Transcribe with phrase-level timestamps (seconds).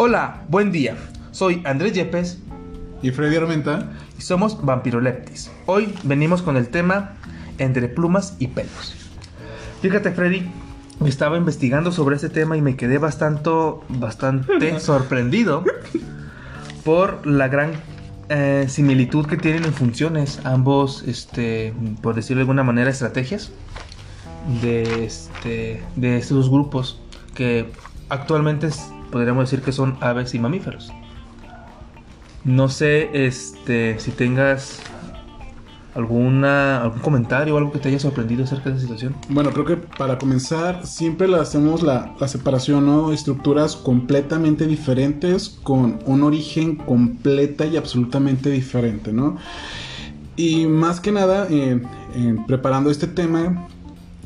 [0.00, 0.96] Hola, buen día.
[1.32, 2.38] Soy Andrés Yepes
[3.02, 5.50] y Freddy Armenta y somos Vampiroleptis.
[5.66, 7.16] Hoy venimos con el tema
[7.58, 8.94] entre plumas y pelos.
[9.82, 10.48] Fíjate, Freddy,
[11.04, 13.50] estaba investigando sobre este tema y me quedé bastante,
[13.88, 15.64] bastante sorprendido
[16.84, 17.72] por la gran
[18.28, 23.50] eh, similitud que tienen en funciones ambos, este, por decirlo de alguna manera, estrategias
[24.62, 27.00] de, este, de estos grupos
[27.34, 27.68] que
[28.10, 28.68] actualmente
[29.10, 30.92] podríamos decir que son aves y mamíferos.
[32.44, 34.80] No sé este, si tengas
[35.94, 39.16] alguna, algún comentario o algo que te haya sorprendido acerca de esa situación.
[39.28, 43.12] Bueno, creo que para comenzar siempre hacemos la, la separación, ¿no?
[43.12, 49.36] Estructuras completamente diferentes con un origen completa y absolutamente diferente, ¿no?
[50.36, 51.48] Y más que nada,
[52.46, 53.66] preparando este tema,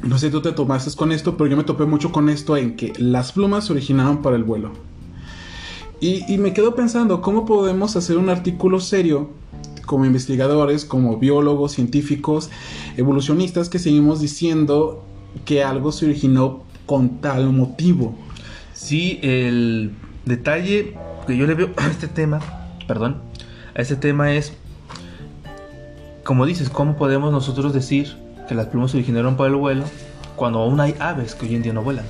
[0.02, 2.56] no sé si tú te tomaste con esto, pero yo me topé mucho con esto
[2.56, 4.72] en que las plumas se originaron para el vuelo.
[6.00, 9.30] Y, y me quedo pensando, ¿cómo podemos hacer un artículo serio
[9.86, 12.50] como investigadores, como biólogos, científicos,
[12.96, 15.04] evolucionistas, que seguimos diciendo
[15.44, 18.16] que algo se originó con tal motivo?
[18.74, 19.92] Sí, el
[20.24, 22.40] detalle que yo le veo a este tema,
[22.88, 23.18] perdón,
[23.76, 24.54] a este tema es,
[26.24, 29.84] como dices, ¿cómo podemos nosotros decir que las plumas se originaron para el vuelo
[30.36, 32.04] cuando aún hay aves que hoy en día no vuelan.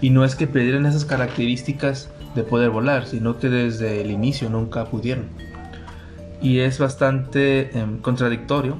[0.00, 4.50] Y no es que perdieran esas características de poder volar, sino que desde el inicio
[4.50, 5.26] nunca pudieron.
[6.40, 8.76] Y es bastante em, contradictorio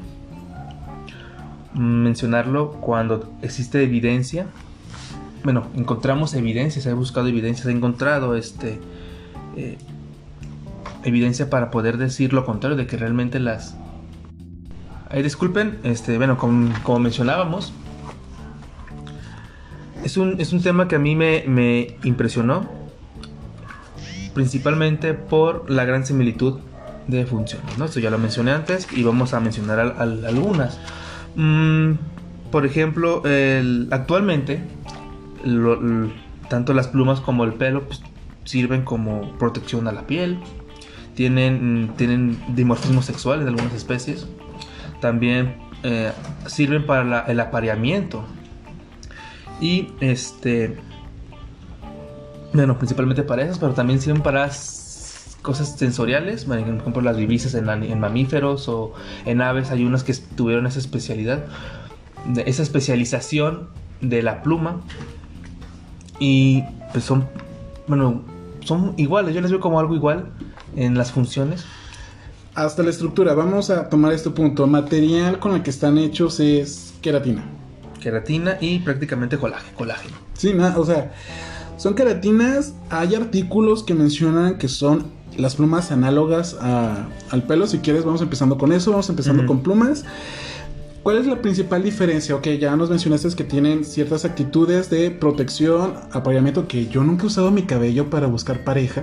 [1.75, 4.47] mencionarlo cuando existe evidencia.
[5.45, 8.79] Bueno, encontramos evidencias, he buscado evidencias, he encontrado este,
[9.57, 9.79] eh,
[11.05, 13.77] evidencia para poder decir lo contrario, de que realmente las,
[15.21, 17.73] disculpen, este, bueno, como, mencionábamos,
[20.05, 22.67] es un, es un, tema que a mí me, impresionó,
[24.33, 26.61] principalmente por la gran similitud
[27.09, 27.85] de funciones, ¿no?
[27.85, 30.79] Esto ya lo mencioné antes y vamos a mencionar algunas.
[31.36, 31.92] Mm,
[32.51, 33.23] por ejemplo,
[33.91, 34.63] actualmente,
[36.48, 38.01] tanto las plumas como el pelo pues,
[38.45, 40.39] sirven como protección a la piel,
[41.15, 44.27] tienen, tienen dimorfismo sexual en algunas especies
[45.02, 46.13] también eh,
[46.46, 48.24] sirven para el apareamiento.
[49.61, 50.79] Y este,
[52.55, 54.51] bueno, principalmente para esas, pero también sirven para
[55.42, 58.95] cosas sensoriales, por ejemplo las divisas en, en, mamíferos o
[59.27, 61.45] en aves, hay unas que tuvieron esa especialidad,
[62.46, 63.68] esa especialización
[64.01, 64.80] de la pluma.
[66.20, 66.62] Y
[66.92, 67.29] pues son,
[67.89, 68.23] bueno,
[68.64, 70.30] son iguales, yo les veo como algo igual
[70.77, 71.67] en las funciones
[72.55, 73.35] hasta la estructura.
[73.35, 74.67] Vamos a tomar este punto.
[74.67, 77.45] Material con el que están hechos es queratina.
[78.01, 79.77] Queratina y prácticamente colágeno.
[79.77, 80.17] colágeno.
[80.35, 81.12] Sí, o sea,
[81.77, 82.74] son queratinas.
[82.91, 87.67] Hay artículos que mencionan que son las plumas análogas al pelo.
[87.67, 88.91] Si quieres, vamos empezando con eso.
[88.91, 90.05] Vamos empezando con plumas.
[91.02, 92.36] ¿Cuál es la principal diferencia?
[92.36, 97.27] Ok, ya nos mencionaste que tienen ciertas actitudes de protección, apareamiento, que yo nunca he
[97.27, 99.02] usado mi cabello para buscar pareja.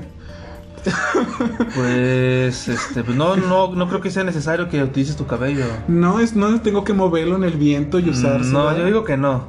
[1.75, 5.65] Pues, este, pues no, no, no creo que sea necesario que utilices tu cabello.
[5.87, 8.51] No, es, no tengo que moverlo en el viento y mm, usarse.
[8.51, 9.47] No, yo digo que no.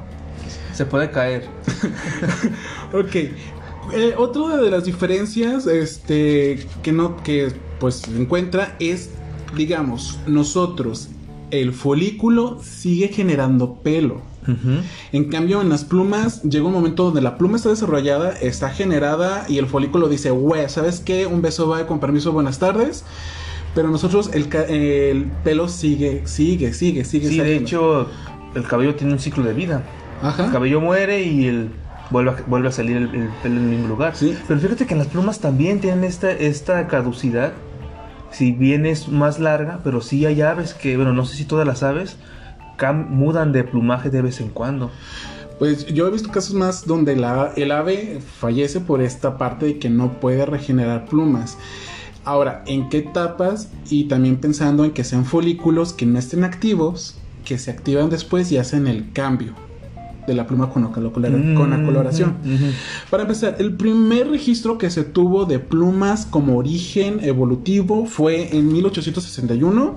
[0.73, 1.49] Se puede caer.
[2.93, 3.15] ok.
[3.93, 9.11] Eh, otra de las diferencias, este, que no, que pues encuentra es,
[9.57, 11.09] digamos, nosotros,
[11.51, 14.23] el folículo sigue generando pelo.
[15.13, 19.45] En cambio, en las plumas llega un momento donde la pluma está desarrollada, está generada
[19.49, 21.27] y el folículo dice, güey, ¿sabes qué?
[21.27, 23.05] Un beso va con permiso, buenas tardes.
[23.75, 27.29] Pero nosotros el, el pelo sigue, sigue, sigue, sigue.
[27.29, 28.09] Sí, de hecho,
[28.55, 29.85] el cabello tiene un ciclo de vida.
[30.39, 31.71] El cabello muere y el
[32.11, 33.09] vuelve a, vuelve a salir el,
[33.43, 34.17] pelo en el mismo lugar.
[34.17, 34.37] Sí.
[34.49, 37.53] Pero fíjate que las plumas también tienen esta, esta caducidad.
[38.33, 41.67] Si bien es más larga, pero sí hay aves que, bueno, no sé si todas
[41.67, 42.17] las aves
[42.93, 44.91] mudan de plumaje de vez en cuando.
[45.59, 49.91] Pues yo he visto casos más donde el ave fallece por esta parte de que
[49.91, 51.59] no puede regenerar plumas.
[52.25, 53.71] Ahora, ¿en qué etapas?
[53.91, 58.51] Y también pensando en que sean folículos que no estén activos, que se activan después
[58.53, 59.55] y hacen el cambio
[60.31, 62.37] de la pluma con, con la coloración.
[63.11, 68.73] Para empezar, el primer registro que se tuvo de plumas como origen evolutivo fue en
[68.73, 69.97] 1861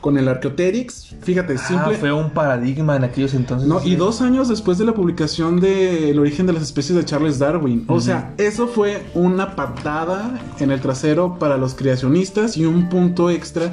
[0.00, 1.16] con el Archaeopteryx.
[1.22, 1.96] Fíjate, ah, simple.
[1.96, 3.66] Fue un paradigma en aquellos entonces.
[3.66, 7.04] No, y dos años después de la publicación de El origen de las especies de
[7.06, 7.84] Charles Darwin.
[7.88, 13.30] O sea, eso fue una patada en el trasero para los creacionistas y un punto
[13.30, 13.72] extra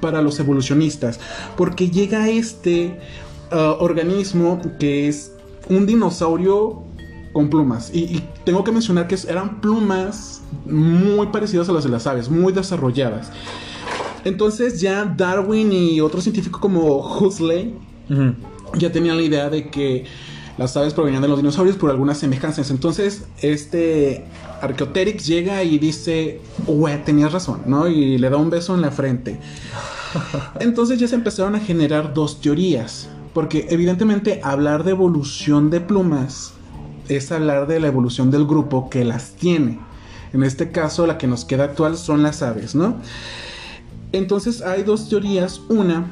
[0.00, 1.18] para los evolucionistas.
[1.56, 3.00] Porque llega este
[3.54, 5.32] uh, organismo que es
[5.68, 6.82] un dinosaurio
[7.32, 7.90] con plumas.
[7.92, 12.28] Y, y tengo que mencionar que eran plumas muy parecidas a las de las aves,
[12.28, 13.30] muy desarrolladas.
[14.24, 17.74] Entonces ya Darwin y otro científico como Huxley
[18.74, 20.04] ya tenían la idea de que
[20.56, 22.70] las aves provenían de los dinosaurios por algunas semejanzas.
[22.70, 24.24] Entonces, este
[24.60, 27.88] Archaeopteryx llega y dice, güey, tenías razón, ¿no?
[27.88, 29.38] Y le da un beso en la frente.
[30.60, 33.08] Entonces ya se empezaron a generar dos teorías.
[33.34, 36.54] Porque evidentemente hablar de evolución de plumas
[37.08, 39.80] es hablar de la evolución del grupo que las tiene.
[40.32, 42.96] En este caso, la que nos queda actual son las aves, ¿no?
[44.12, 45.60] Entonces hay dos teorías.
[45.68, 46.06] Una,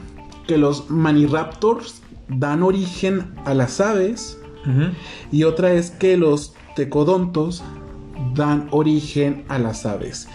[0.46, 4.38] que los maniraptors dan origen a las aves.
[5.32, 7.64] Y otra es que los tecodontos
[8.34, 10.28] dan origen a las aves.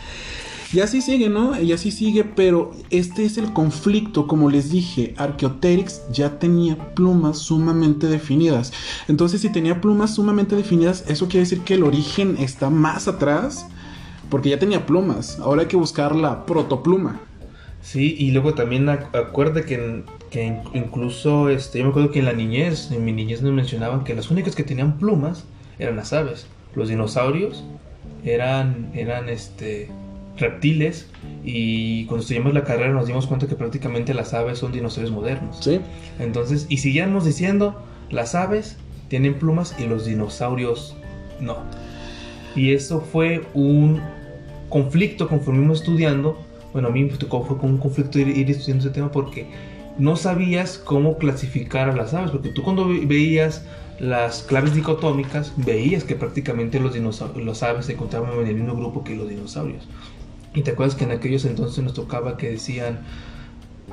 [0.74, 1.60] Y así sigue, ¿no?
[1.62, 7.38] Y así sigue, pero este es el conflicto, como les dije, Archaeopteryx ya tenía plumas
[7.38, 8.74] sumamente definidas.
[9.08, 13.66] Entonces, si tenía plumas sumamente definidas, eso quiere decir que el origen está más atrás,
[14.30, 15.40] porque ya tenía plumas.
[15.40, 17.22] Ahora hay que buscar la protopluma.
[17.82, 22.20] Sí, y luego también ac- acuerda que, que in- incluso, este, yo me acuerdo que
[22.20, 25.46] en la niñez, en mi niñez nos mencionaban que las únicas que tenían plumas
[25.80, 26.48] eran las aves.
[26.76, 27.64] Los dinosaurios
[28.26, 29.90] eran, eran este,
[30.38, 31.08] reptiles
[31.44, 35.58] y cuando estudiamos la carrera nos dimos cuenta que prácticamente las aves son dinosaurios modernos.
[35.62, 35.80] ¿Sí?
[36.20, 40.96] Entonces, y seguíamos diciendo, las aves tienen plumas y los dinosaurios
[41.40, 41.58] no.
[42.56, 44.02] Y eso fue un
[44.70, 46.38] conflicto conforme estudiando.
[46.74, 49.48] Bueno, a mí me tocó fue como un conflicto ir, ir estudiando ese tema porque
[49.98, 52.32] no sabías cómo clasificar a las aves.
[52.32, 53.64] Porque tú cuando ve- veías
[54.00, 58.76] las claves dicotómicas, veías que prácticamente los, dinosaurios, los aves se encontraban en el mismo
[58.76, 59.88] grupo que los dinosaurios.
[60.58, 63.00] Y te acuerdas que en aquellos entonces nos tocaba que decían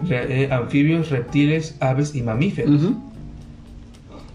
[0.08, 2.80] re- eh, anfibios, reptiles, aves y mamíferos.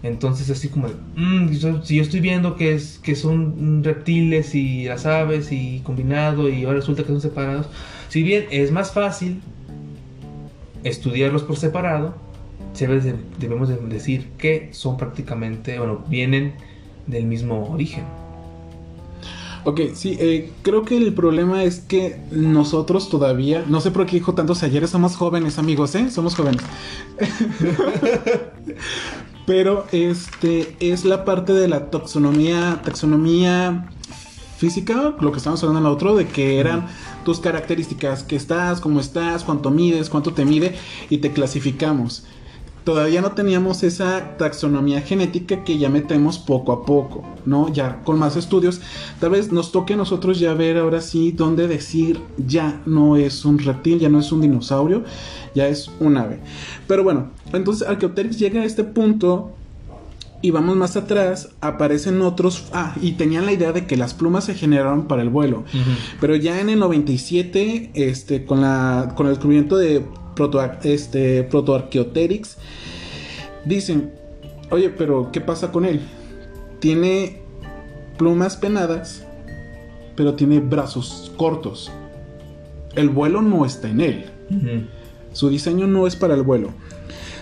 [0.04, 0.86] Entonces así como,
[1.16, 5.80] "Mm, yo- si yo estoy viendo que, es, que son reptiles y las aves y
[5.80, 7.66] combinado y ahora resulta que son separados,
[8.08, 9.40] si bien es más fácil
[10.84, 12.14] estudiarlos por separado,
[12.74, 16.52] se debe de- debemos de decir que son prácticamente, bueno, vienen
[17.08, 18.04] del mismo origen.
[19.64, 24.16] Ok, sí, eh, creo que el problema es que nosotros todavía, no sé por qué
[24.16, 26.10] dijo tantos ayeres, somos jóvenes amigos, ¿eh?
[26.10, 26.62] Somos jóvenes.
[29.46, 33.90] Pero este es la parte de la taxonomía, taxonomía
[34.56, 36.86] física, lo que estamos hablando en la otro, de que eran
[37.24, 40.76] tus características, que estás, cómo estás, cuánto mides, cuánto te mide
[41.08, 42.24] y te clasificamos.
[42.84, 47.72] Todavía no teníamos esa taxonomía genética que ya metemos poco a poco, ¿no?
[47.72, 48.80] Ya con más estudios,
[49.20, 53.44] tal vez nos toque a nosotros ya ver ahora sí dónde decir ya no es
[53.44, 55.04] un reptil, ya no es un dinosaurio,
[55.54, 56.40] ya es un ave.
[56.86, 59.52] Pero bueno, entonces Archaeopteryx llega a este punto
[60.42, 64.44] y vamos más atrás, aparecen otros, ah, y tenían la idea de que las plumas
[64.44, 65.64] se generaron para el vuelo.
[66.20, 70.02] Pero ya en el 97, este, con, la, con el descubrimiento de
[70.40, 72.56] proto, este, Protoarchaeopteryx,
[73.66, 74.10] dicen,
[74.70, 76.00] oye, pero ¿qué pasa con él?
[76.78, 77.42] Tiene
[78.16, 79.26] plumas penadas,
[80.16, 81.92] pero tiene brazos cortos.
[82.94, 84.24] El vuelo no está en él.
[85.32, 86.70] Su diseño no es para el vuelo.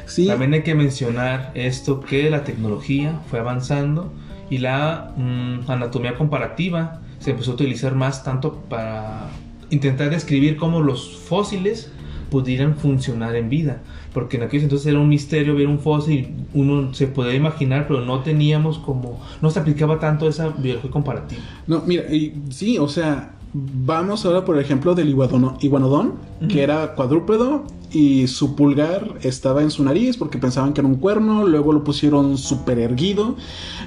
[0.07, 4.13] Sí, También hay que mencionar esto que la tecnología fue avanzando
[4.51, 9.29] y la mm, anatomía comparativa se empezó a utilizar más tanto para
[9.71, 11.93] intentar describir cómo los fósiles
[12.31, 13.83] pudieran funcionar en vida.
[14.13, 18.01] Porque en aquellos entonces era un misterio ver un fósil, uno se podía imaginar, pero
[18.01, 21.43] no teníamos como, no se aplicaba tanto esa biología comparativa.
[21.67, 26.15] No, mira, y, sí, o sea, vamos ahora por ejemplo del iguanodón,
[26.49, 30.97] que era cuadrúpedo y su pulgar estaba en su nariz porque pensaban que era un
[30.97, 33.37] cuerno, luego lo pusieron súper erguido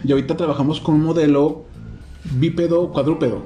[0.03, 1.65] y ahorita trabajamos con un modelo
[2.31, 3.41] bípedo cuadrúpedo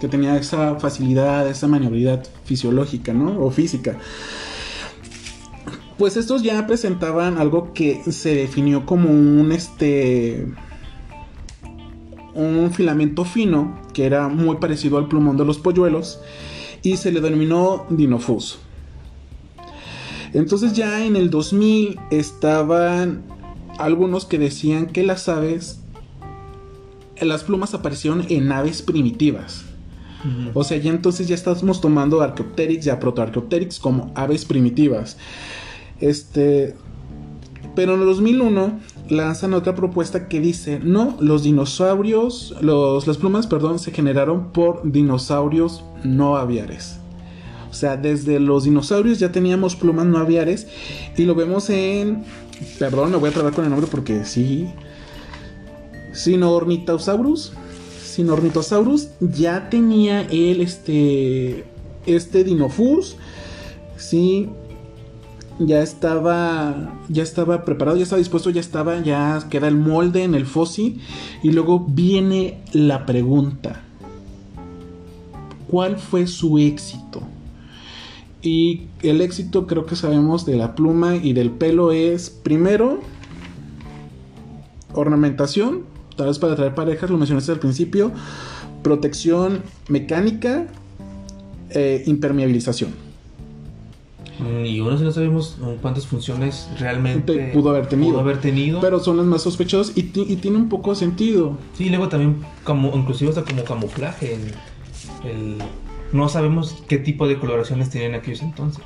[0.00, 3.44] que tenía esa facilidad, esa maniobrabilidad fisiológica, ¿no?
[3.44, 3.98] O física.
[5.98, 10.46] Pues estos ya presentaban algo que se definió como un este
[12.34, 16.20] un filamento fino que era muy parecido al plumón de los polluelos
[16.82, 18.58] y se le denominó Dinofus.
[20.32, 23.22] Entonces ya en el 2000 estaban
[23.78, 25.81] algunos que decían que las aves
[27.24, 29.64] las plumas aparecieron en aves primitivas.
[30.54, 35.16] O sea, ya entonces ya estamos tomando Archaeopteryx y a Protoarchaeopteryx como aves primitivas.
[36.00, 36.76] Este.
[37.74, 43.46] Pero en el 2001 lanzan otra propuesta que dice: No, los dinosaurios, los, las plumas,
[43.46, 46.98] perdón, se generaron por dinosaurios no aviares.
[47.70, 50.68] O sea, desde los dinosaurios ya teníamos plumas no aviares
[51.16, 52.22] y lo vemos en.
[52.78, 54.68] Perdón, me voy a trabar con el nombre porque sí.
[56.12, 57.52] Sinornithosaurus.
[58.04, 61.64] Sinornithosaurus ya tenía el este
[62.06, 63.16] este Dinofus.
[63.96, 64.48] Sí,
[65.58, 70.34] ya estaba ya estaba preparado, ya estaba dispuesto, ya estaba ya queda el molde en
[70.34, 71.00] el fósil
[71.42, 73.82] y luego viene la pregunta.
[75.68, 77.22] ¿Cuál fue su éxito?
[78.42, 83.00] Y el éxito creo que sabemos de la pluma y del pelo es primero
[84.94, 85.84] ornamentación,
[86.16, 88.10] tal vez para atraer parejas, lo mencionaste al principio,
[88.82, 90.66] protección mecánica,
[91.70, 92.90] eh, impermeabilización.
[94.38, 98.12] Mm, Y uno si no sabemos cuántas funciones realmente Pudo haber tenido.
[98.12, 98.80] pudo haber tenido.
[98.80, 101.56] Pero son las más sospechosas y, y tiene un poco de sentido.
[101.76, 104.34] Sí, luego también como inclusive hasta como camuflaje.
[104.34, 104.54] el-
[105.30, 105.58] el-
[106.12, 108.84] no sabemos qué tipo de coloraciones tenían en aquellos entonces.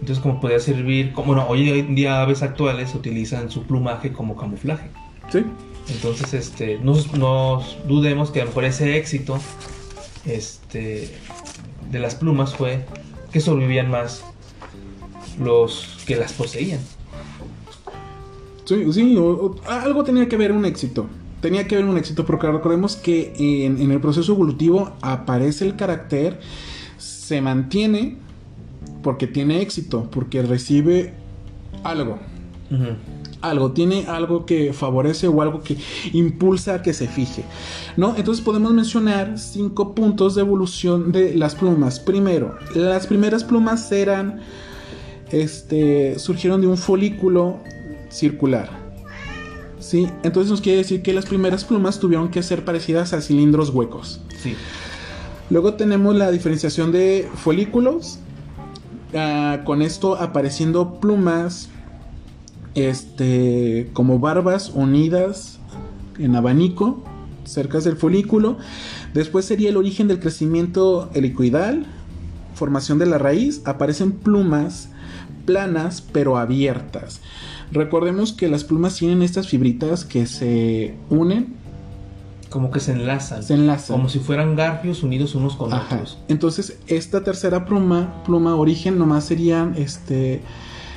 [0.00, 4.36] Entonces como podía servir, como bueno, hoy en día aves actuales utilizan su plumaje como
[4.36, 4.88] camuflaje.
[5.30, 5.40] ¿Sí?
[5.92, 9.38] Entonces, este, no nos dudemos que a lo mejor ese éxito
[10.24, 11.10] este,
[11.90, 12.84] de las plumas fue
[13.32, 14.22] que sobrevivían más
[15.42, 16.80] los que las poseían.
[18.64, 19.24] Sí, sí, o-
[19.56, 21.06] o- algo tenía que ver un éxito.
[21.40, 23.32] Tenía que haber un éxito porque recordemos que
[23.64, 26.38] en, en el proceso evolutivo aparece el carácter,
[26.98, 28.18] se mantiene
[29.02, 31.14] porque tiene éxito, porque recibe
[31.82, 32.18] algo.
[33.40, 35.76] Algo, tiene algo que favorece o algo que
[36.12, 37.44] impulsa a que se fije.
[37.96, 38.14] ¿No?
[38.16, 42.00] Entonces podemos mencionar cinco puntos de evolución de las plumas.
[42.00, 44.40] Primero, las primeras plumas eran.
[45.30, 46.18] Este.
[46.18, 47.58] surgieron de un folículo
[48.10, 48.68] circular.
[49.78, 50.08] ¿Sí?
[50.22, 54.20] Entonces nos quiere decir que las primeras plumas tuvieron que ser parecidas a cilindros huecos.
[54.42, 54.54] Sí.
[55.48, 58.18] Luego tenemos la diferenciación de folículos.
[59.14, 61.68] Ah, con esto apareciendo plumas.
[62.74, 63.90] Este.
[63.92, 65.58] como barbas unidas
[66.18, 67.02] en abanico.
[67.44, 68.58] cerca del folículo.
[69.14, 71.86] Después sería el origen del crecimiento helicoidal.
[72.54, 73.62] Formación de la raíz.
[73.64, 74.90] Aparecen plumas
[75.46, 77.20] planas pero abiertas.
[77.72, 81.54] Recordemos que las plumas tienen estas fibritas que se unen,
[82.50, 83.42] Como que se enlazan.
[83.42, 83.96] se enlazan.
[83.96, 85.94] Como si fueran garfios unidos unos con Ajá.
[85.96, 86.18] otros.
[86.28, 90.40] Entonces, esta tercera pluma, pluma origen, nomás serían este,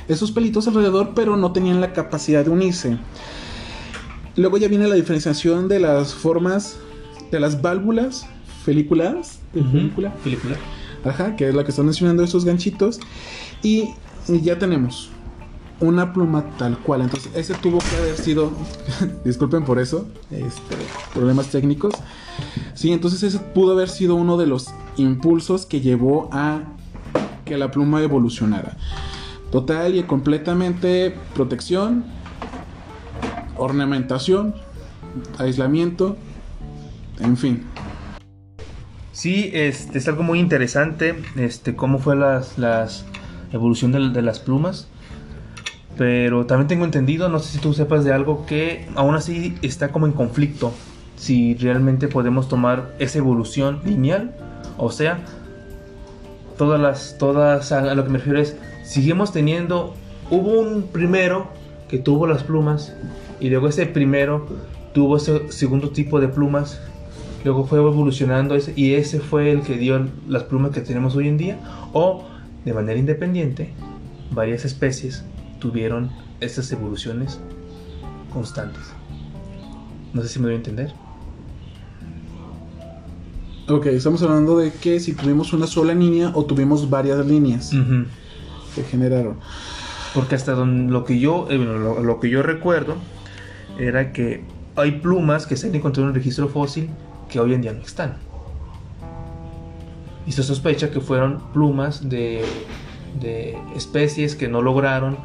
[0.08, 2.98] esos pelitos alrededor, pero no tenían la capacidad de unirse.
[4.36, 6.76] Luego ya viene la diferenciación de las formas
[7.30, 8.26] de las válvulas
[8.64, 10.56] feliculadas, de felícula, Película.
[11.04, 13.00] ajá, que es la que están mencionando estos ganchitos,
[13.62, 13.90] y
[14.28, 15.10] ya tenemos
[15.80, 17.02] una pluma tal cual.
[17.02, 18.52] Entonces, ese tuvo que haber sido,
[19.24, 20.76] disculpen por eso, este,
[21.12, 21.94] problemas técnicos.
[22.74, 26.62] Sí, entonces ese pudo haber sido uno de los impulsos que llevó a
[27.44, 28.76] que la pluma evolucionara.
[29.54, 32.04] Total y completamente protección,
[33.56, 34.52] ornamentación,
[35.38, 36.16] aislamiento,
[37.20, 37.62] en fin.
[39.12, 43.04] Sí, este, es algo muy interesante, este, cómo fue las, las
[43.52, 44.88] evolución de, de las plumas.
[45.96, 49.92] Pero también tengo entendido, no sé si tú sepas de algo que aún así está
[49.92, 50.72] como en conflicto.
[51.14, 54.34] Si realmente podemos tomar esa evolución lineal,
[54.78, 55.20] o sea,
[56.58, 59.94] todas las, todas, a lo que me refiero es, seguimos teniendo,
[60.30, 61.48] hubo un primero
[61.88, 62.94] que tuvo las plumas
[63.40, 64.46] y luego ese primero
[64.92, 66.80] tuvo ese segundo tipo de plumas.
[67.44, 71.28] Luego fue evolucionando ese, y ese fue el que dio las plumas que tenemos hoy
[71.28, 71.58] en día.
[71.92, 72.24] O
[72.64, 73.72] de manera independiente
[74.30, 75.24] varias especies
[75.58, 76.10] tuvieron
[76.40, 77.38] estas evoluciones
[78.32, 78.82] constantes.
[80.12, 80.94] No sé si me doy a entender.
[83.68, 87.72] Ok, estamos hablando de que si tuvimos una sola línea o tuvimos varias líneas.
[87.72, 88.04] Ujú.
[88.74, 89.38] Que generaron.
[90.14, 92.96] porque hasta donde, lo que yo eh, lo, lo que yo recuerdo
[93.78, 94.44] era que
[94.76, 96.90] hay plumas que se han encontrado en el registro fósil
[97.28, 98.16] que hoy en día no están
[100.26, 102.44] y se sospecha que fueron plumas de,
[103.20, 105.16] de especies que no lograron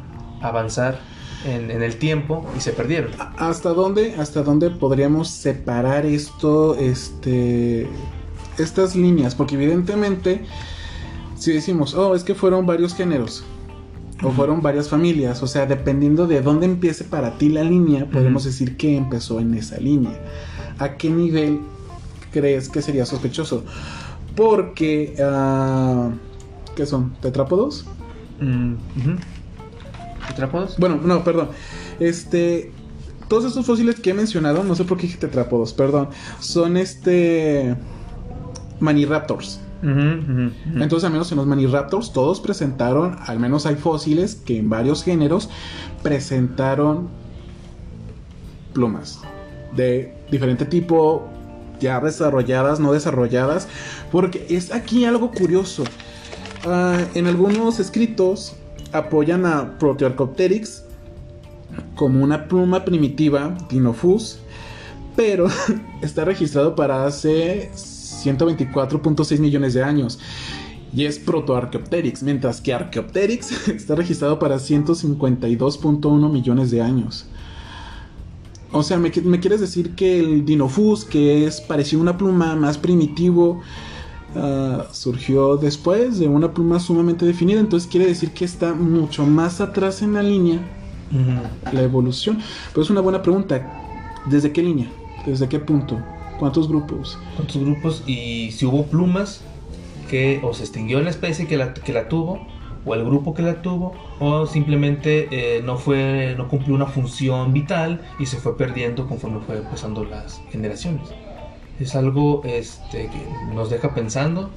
[0.42, 0.98] avanzar
[1.44, 3.12] en, en el tiempo y se perdieron.
[3.38, 7.88] ¿Hasta dónde, hasta dónde podríamos separar esto, este,
[8.58, 9.34] estas líneas?
[9.34, 10.44] Porque evidentemente,
[11.40, 13.42] si decimos, oh, es que fueron varios géneros,
[14.22, 18.44] o fueron varias familias, o sea, dependiendo de dónde empiece para ti la línea, podemos
[18.44, 20.20] decir que empezó en esa línea.
[20.78, 21.60] ¿A qué nivel
[22.30, 23.64] crees que sería sospechoso?
[24.36, 26.10] Porque, ah,
[26.76, 27.14] ¿qué son?
[27.22, 27.86] ¿Tetrápodos?
[28.38, 29.16] Mm, ujú.
[30.28, 30.76] ¿Tetrápodos?
[30.78, 31.48] Bueno, no, perdón.
[31.98, 32.70] Este.
[33.28, 36.08] Todos estos fósiles que he mencionado, no sé por qué dije tetrápodos, perdón.
[36.38, 37.76] Son este.
[38.78, 39.60] Maniraptors.
[39.82, 45.02] Entonces, al menos en los Maniraptors, todos presentaron, al menos hay fósiles que en varios
[45.02, 45.48] géneros
[46.02, 47.08] presentaron
[48.72, 49.20] plumas.
[49.76, 51.28] de diferente tipo,
[51.80, 53.68] ya desarrolladas, no desarrolladas,
[54.10, 55.84] porque es aquí algo curioso.
[56.66, 58.54] Ah, en algunos escritos
[58.92, 60.84] apoyan a Protearcopteryx
[61.94, 64.40] como una pluma primitiva, Dinofus,
[65.16, 65.46] pero
[66.02, 67.70] está registrado para hace
[68.24, 70.18] 124.6 millones de años
[70.94, 77.26] y es Protoarchaeopteryx, mientras que Archaeopteryx está registrado para 152.1 millones de años.
[78.72, 82.78] O sea, ¿me, quieres decir que el Dinofus, que es parecido a una pluma más
[82.78, 83.60] primitivo,
[84.36, 87.58] ah, surgió después de una pluma sumamente definida?
[87.58, 90.60] Entonces quiere decir que está mucho más atrás en la línea
[91.72, 92.38] la evolución.
[92.72, 94.20] Pero es una buena pregunta.
[94.26, 94.88] ¿Desde qué línea?
[95.26, 95.98] ¿Desde qué punto?
[96.40, 97.18] ¿Cuántos grupos?
[97.36, 98.02] ¿Cuántos grupos?
[98.06, 99.42] Y si hubo plumas
[100.08, 102.40] que o se extinguió la especie que la, que la tuvo,
[102.86, 107.52] o el grupo que la tuvo, o simplemente eh, no, fue, no cumplió una función
[107.52, 111.10] vital y se fue perdiendo conforme fue pasando las generaciones.
[111.78, 114.48] Es algo este, que nos deja pensando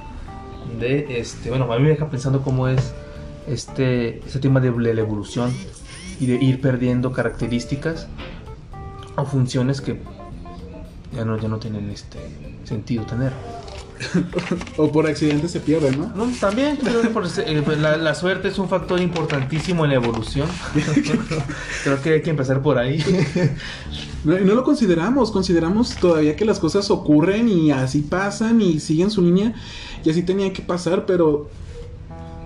[0.80, 2.94] de, este, bueno, a mí me deja pensando cómo es
[3.46, 5.54] este, este tema de la evolución
[6.18, 8.08] y de ir perdiendo características
[9.18, 10.00] o funciones que
[11.16, 12.20] ya no, ya no tienen este
[12.64, 13.32] sentido tener.
[14.78, 16.08] o por accidente se pierde, ¿no?
[16.16, 20.48] no también, eh, pues, la, suerte es un factor importantísimo en la evolución.
[21.84, 23.04] creo que hay que empezar por ahí.
[24.24, 29.12] No, no lo consideramos, consideramos todavía que las cosas ocurren y así pasan y siguen
[29.12, 29.54] su línea
[30.06, 31.50] y así tenía que pasar, pero...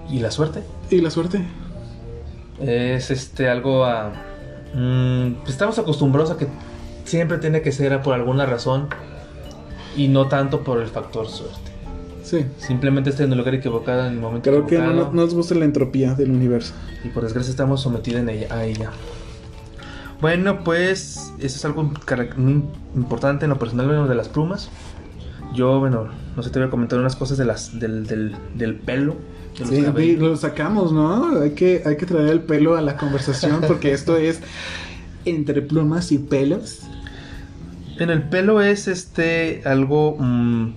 [0.09, 0.63] ¿Y la suerte?
[0.89, 1.45] ¿Y la suerte?
[2.59, 4.11] Es este algo a...
[4.73, 6.47] Mm, pues estamos acostumbrados a que
[7.07, 8.87] siempre tiene que ser por alguna razón
[9.95, 11.71] y no tanto por el factor suerte.
[12.23, 12.45] Sí.
[12.57, 15.63] Simplemente está en el lugar equivocado en el momento Creo que no, nos gusta la
[15.63, 16.73] entropía del universo.
[17.05, 18.91] Y por desgracia estamos sometidos en ella, a ella.
[20.19, 21.89] Bueno, pues eso es algo
[22.95, 24.69] importante en lo personal de las plumas.
[25.53, 28.75] Yo, bueno, no sé, te voy a comentar unas cosas de las, del, del, del
[28.75, 29.15] pelo.
[29.53, 31.39] sí, lo sacamos, ¿no?
[31.39, 34.41] Hay que, hay que traer el pelo a la conversación porque esto es
[35.23, 36.81] entre plumas y pelos.
[37.99, 40.73] En el pelo es este algo mm,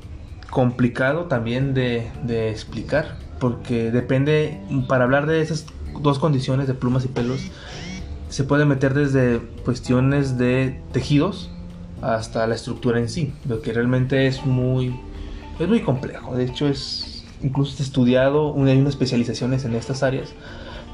[0.49, 2.09] complicado también de,
[2.51, 5.67] explicar, porque depende, para hablar de esas
[6.01, 7.41] dos condiciones de plumas y pelos,
[8.31, 11.51] se puede meter desde cuestiones de tejidos
[12.01, 14.99] hasta la estructura en sí, lo que realmente es muy,
[15.59, 16.35] es muy complejo.
[16.35, 20.33] De hecho, es incluso estudiado, hay unas especializaciones en estas áreas,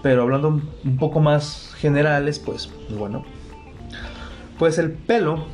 [0.03, 3.25] pero hablando un poco más generales, pues bueno,
[4.59, 5.45] pues el pelo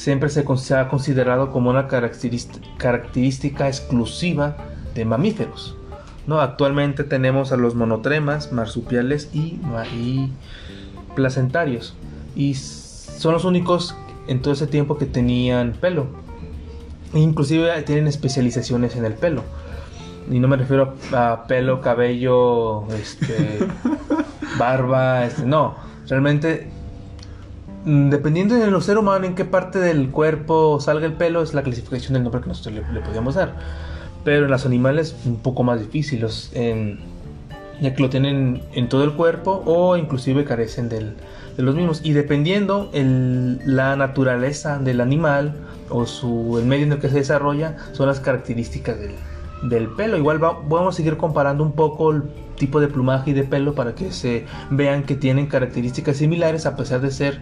[0.00, 0.40] siempre se,
[0.74, 4.56] ha considerado como una característica exclusiva
[4.94, 5.76] de mamíferos.
[6.26, 6.40] ¿no?
[6.40, 9.60] Actualmente tenemos a los monotremas, marsupiales y,
[11.14, 11.94] placentarios.
[12.34, 13.94] Y son los únicos
[14.26, 16.06] en todo ese tiempo que tenían pelo.
[17.12, 19.42] Inclusive tienen especializaciones en el pelo.
[20.30, 23.58] Y no me refiero a, pelo, cabello, este,
[24.58, 25.76] barba, este, no.
[26.08, 26.70] Realmente
[27.84, 31.62] dependiendo de los ser humano en qué parte del cuerpo salga el pelo, es la
[31.62, 33.54] clasificación del nombre que nosotros le, podíamos dar.
[34.24, 36.50] Pero en los animales un poco más difíciles,
[37.80, 41.14] ya que lo tienen en todo el cuerpo o inclusive carecen de
[41.56, 42.00] los mismos.
[42.04, 45.56] Y dependiendo la naturaleza del animal
[45.88, 49.14] o su, el medio en el que se desarrolla, son las características del,
[49.62, 50.16] del pelo.
[50.16, 52.24] Igual vamos a seguir comparando un poco el
[52.60, 56.76] tipo de plumaje y de pelo para que se vean que tienen características similares a
[56.76, 57.40] pesar de ser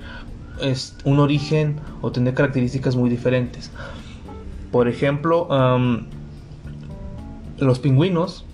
[1.05, 3.71] un origen o tener características muy diferentes.
[4.71, 5.49] Por ejemplo,
[7.59, 8.47] los pingüinos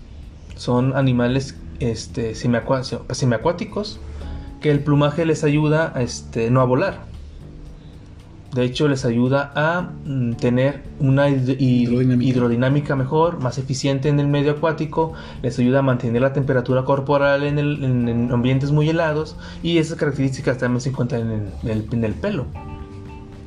[0.56, 4.00] son animales este, semiacuáticos
[4.60, 7.13] que el plumaje les ayuda a este, no a volar
[8.54, 12.94] de hecho, les ayuda a mm, tener una hidrodinámica.
[12.94, 15.12] mejor, más eficiente en el medio acuático,
[15.42, 20.80] les ayuda a mantener la temperatura corporal en, ambientes muy helados y esas características también
[20.80, 22.46] se encuentran en el, pelo.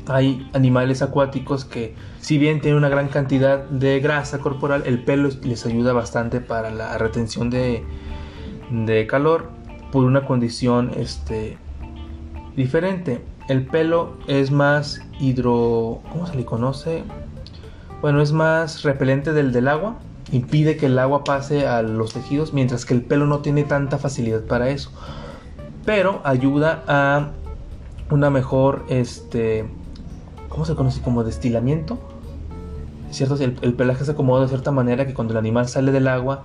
[0.08, 5.30] Hay animales acuáticos que, si bien tienen una gran cantidad de grasa corporal, el pelo
[5.43, 7.82] les ayuda bastante para la retención de,
[8.72, 9.52] de calor
[9.89, 11.58] por una condición este,
[12.58, 16.02] diferente el pelo es más hidro...
[16.12, 17.04] ¿Cómo se le conoce?
[18.02, 19.96] Bueno, es más repelente del del agua.
[20.32, 23.98] Impide que el agua pase a los tejidos, mientras que el pelo no tiene tanta
[23.98, 24.92] facilidad para eso.
[25.86, 27.30] Pero ayuda a
[28.12, 29.66] una mejor, este...
[30.50, 31.02] ¿Cómo se conoce?
[31.02, 31.98] Como destilamiento.
[33.12, 33.36] ¿Cierto?
[33.36, 36.44] El, pelaje se acomoda de cierta manera que cuando el animal sale del agua,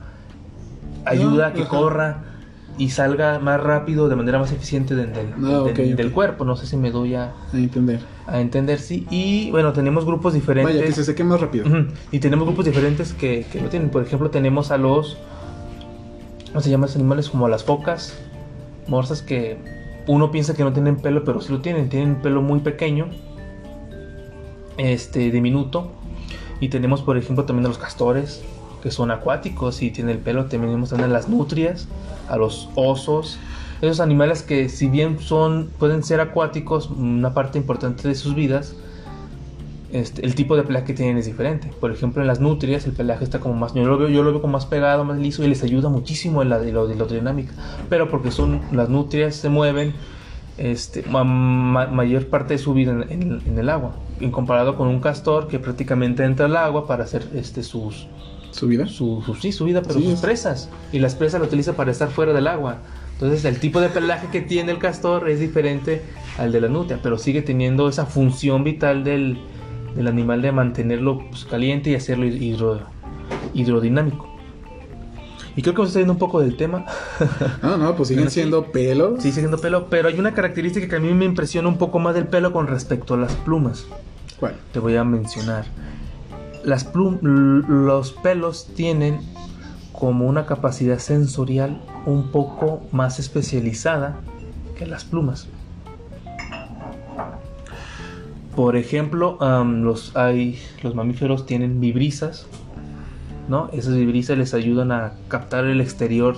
[1.05, 2.32] ayuda a que corra
[2.79, 6.45] y salga más rápido, de manera más eficiente del, del, Ah, del- cuerpo.
[6.45, 8.01] No sé si me doy a, A entender.
[8.27, 9.07] a entender, sí.
[9.11, 10.75] Y bueno, tenemos grupos diferentes.
[10.75, 11.65] Vaya, que se seque más rápido.
[12.11, 13.91] Y tenemos grupos diferentes que, que lo tienen.
[13.91, 15.19] Por ejemplo, tenemos a los.
[16.49, 17.29] ¿Cómo se llaman esos animales?
[17.31, 18.19] Como las focas,
[18.87, 19.59] morsas, que
[20.07, 21.89] uno piensa que no tienen pelo, pero sí lo tienen.
[21.89, 23.09] Tienen pelo muy pequeño,
[24.79, 25.91] este, diminuto.
[26.61, 28.43] Y tenemos, por ejemplo, también a los castores,
[28.83, 30.47] que son acuáticos y tienen el pelo.
[30.47, 31.89] También también a las nutrias,
[32.29, 33.39] a los osos.
[33.81, 38.75] Esos animales que, si bien son, pueden ser acuáticos, una parte importante de sus vidas,
[39.93, 41.71] este, el tipo de pelaje que tienen es diferente.
[41.81, 44.31] Por ejemplo, en las nutrias el pelaje está como más, yo lo veo, yo lo
[44.33, 47.53] veo como más pegado, más liso y les ayuda muchísimo en la hidrodinámica.
[47.89, 49.93] Pero porque son las nutrias se mueven
[50.59, 51.25] este, ma-
[51.89, 55.49] mayor parte de su vida en, en- en el agua, en comparado con un castor
[55.49, 58.07] que prácticamente entra al agua para hacer este sus
[58.53, 58.87] ¿Su vida?
[58.87, 60.69] su, su- sí, su vida, pero Sí, sus es- presas.
[60.93, 62.79] Y las presas la utiliza para estar fuera del agua.
[63.15, 66.03] Entonces el tipo de pelaje que tiene el castor es diferente
[66.39, 69.39] al de la nutria, pero sigue teniendo esa función vital del,
[69.95, 72.81] del animal de mantenerlo pues, caliente y hacerlo hidro-
[73.55, 74.29] hidrodinámico.
[75.55, 76.87] Y creo que me está yendo un poco del tema.
[77.63, 78.41] No, no, pues siguen Bueno, sí.
[78.41, 79.23] siendo pelos.
[79.23, 82.15] Sí, siguiendo pelo, pero hay una característica que a mí me impresiona un poco más
[82.15, 83.85] del pelo con respecto a las plumas.
[84.41, 84.57] ¿Cuál?
[84.73, 85.67] te voy a mencionar.
[86.65, 89.21] Los pelos tienen
[89.93, 94.21] como una capacidad sensorial un poco más especializada
[94.77, 95.49] que las plumas.
[98.57, 102.47] Por ejemplo, am, los, hay, los mamíferos tienen vibrisas,
[103.49, 103.71] ¿no?
[103.73, 106.37] Esas vibrisas les ayudan a captar el exterior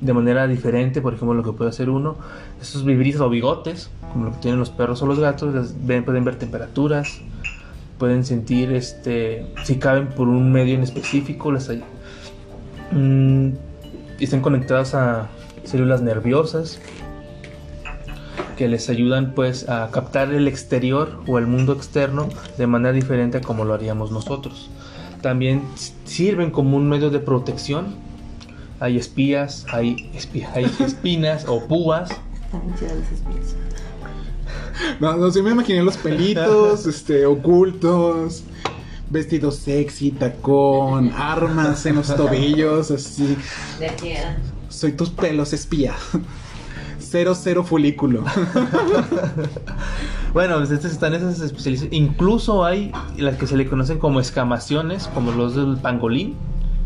[0.00, 2.16] de manera diferente, por ejemplo, lo que puede hacer uno.
[2.60, 6.36] Esos vibrisas o bigotes, como lo que tienen los perros o los gatos, pueden ver
[6.36, 7.20] temperaturas,
[8.04, 11.82] pueden sentir este si caben por un medio en específico las ay-
[12.92, 13.48] mm,
[14.20, 15.28] están conectadas a
[15.64, 16.80] células nerviosas
[18.58, 23.38] que les ayudan pues a captar el exterior o el mundo externo de manera diferente
[23.38, 24.68] a como lo haríamos nosotros.
[25.22, 25.62] También
[26.04, 27.94] sirven como un medio de protección.
[28.80, 32.10] Hay espías hay, espi- hay espinas o púas.
[32.78, 33.56] Chidas las espías.
[35.00, 38.44] No, no, sí me imaginé los pelitos, este, ocultos,
[39.10, 43.36] vestidos sexy, tacón, armas en los tobillos, así.
[43.78, 44.38] De aquí a...
[44.68, 45.94] Soy tus pelos espía.
[46.98, 48.24] Cero, cero folículo.
[50.34, 51.96] Bueno, pues estas están esas especializaciones.
[51.96, 56.34] Incluso hay las que se le conocen como escamaciones, como los del pangolín,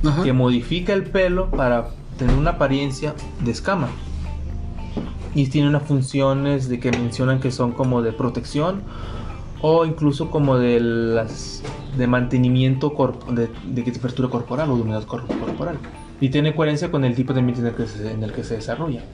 [0.04, 0.22] Ajá.
[0.22, 3.88] que modifica el pelo para tener una apariencia de escama.
[5.38, 8.82] Y tiene unas funciones de que mencionan que son como de protección
[9.60, 11.62] o incluso como de las
[11.96, 12.92] de mantenimiento
[13.30, 15.78] de, temperatura corporal o de humedad cor- corporal.
[16.20, 19.04] Y tiene coherencia con el tipo de ambiente en el que se, desarrolla.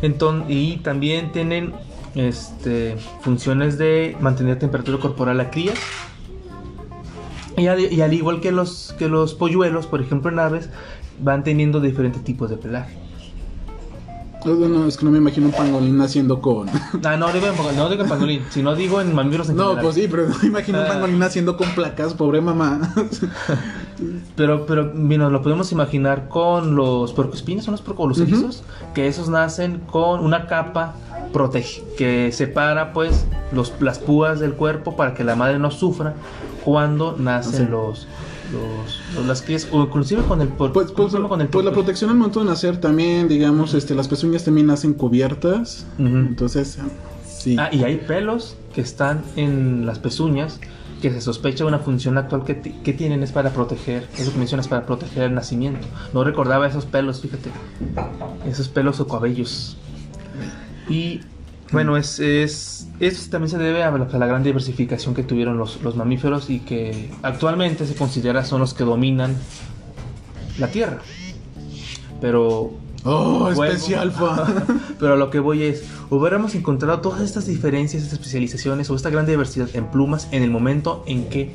[0.00, 1.72] Enton- y también tienen
[2.14, 5.78] este, funciones de mantener temperatura corporal a crías.
[7.56, 10.70] Y, y al igual que los, que los polluelos, por ejemplo en aves,
[11.20, 13.09] van teniendo diferentes tipos de pelaje.
[14.44, 16.68] No, no, no, es que no me imagino un pangolín naciendo con.
[17.04, 19.84] Ah, no digo en, no digo en pangolín, sino digo en mamíferos en No, general.
[19.84, 20.88] pues sí, pero no me imagino un Ah.
[20.88, 22.80] pangolín naciendo con placas, pobre mamá.
[24.34, 28.62] Pero, pero, mira, lo podemos imaginar con los puercoespines, son los puerco- los erizos,
[28.94, 30.94] que esos nacen con una capa
[31.34, 36.14] protege, que separa pues los, las púas del cuerpo para que la madre no sufra
[36.64, 38.08] cuando nacen los,
[38.52, 41.72] los, los- las crías, o inclusive con el puer- Pues, pues, con el pues la
[41.72, 45.86] protección al momento de nacer también, digamos, este, las pezuñas también nacen cubiertas.
[45.98, 46.78] Entonces,
[47.26, 47.56] sí.
[47.58, 50.60] Ah, y hay pelos que están en las pezuñas
[51.02, 54.68] que se sospecha una función actual que, que tienen es para proteger, eso que mencionas,
[54.68, 55.86] para proteger el nacimiento.
[56.12, 57.50] No recordaba esos pelos, fíjate.
[58.46, 59.78] Esos pelos o cabellos.
[60.90, 61.20] Y
[61.72, 65.56] bueno, es, es, eso también se debe a la, a la gran diversificación que tuvieron
[65.58, 69.36] los, los mamíferos y que actualmente se considera son los que dominan
[70.58, 70.98] la Tierra.
[72.20, 73.64] Pero Oh, Vuelvo.
[73.64, 74.46] especie alfa.
[75.00, 79.08] Pero a lo que voy es, hubiéramos encontrado todas estas diferencias, estas especializaciones o esta
[79.08, 81.50] gran diversidad en plumas en el momento en que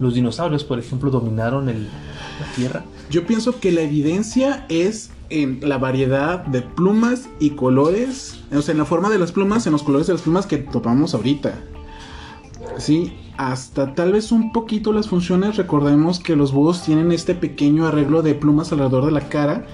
[0.00, 2.84] los dinosaurios, por ejemplo, dominaron el- la Tierra.
[3.10, 8.72] Yo pienso que la evidencia es en la variedad de plumas y colores, o sea,
[8.72, 11.54] en la forma de las plumas, en los colores de las plumas que topamos ahorita.
[12.78, 15.56] Sí, hasta tal vez un poquito las funciones.
[15.56, 19.66] Recordemos que los búhos tienen este pequeño arreglo de plumas alrededor de la cara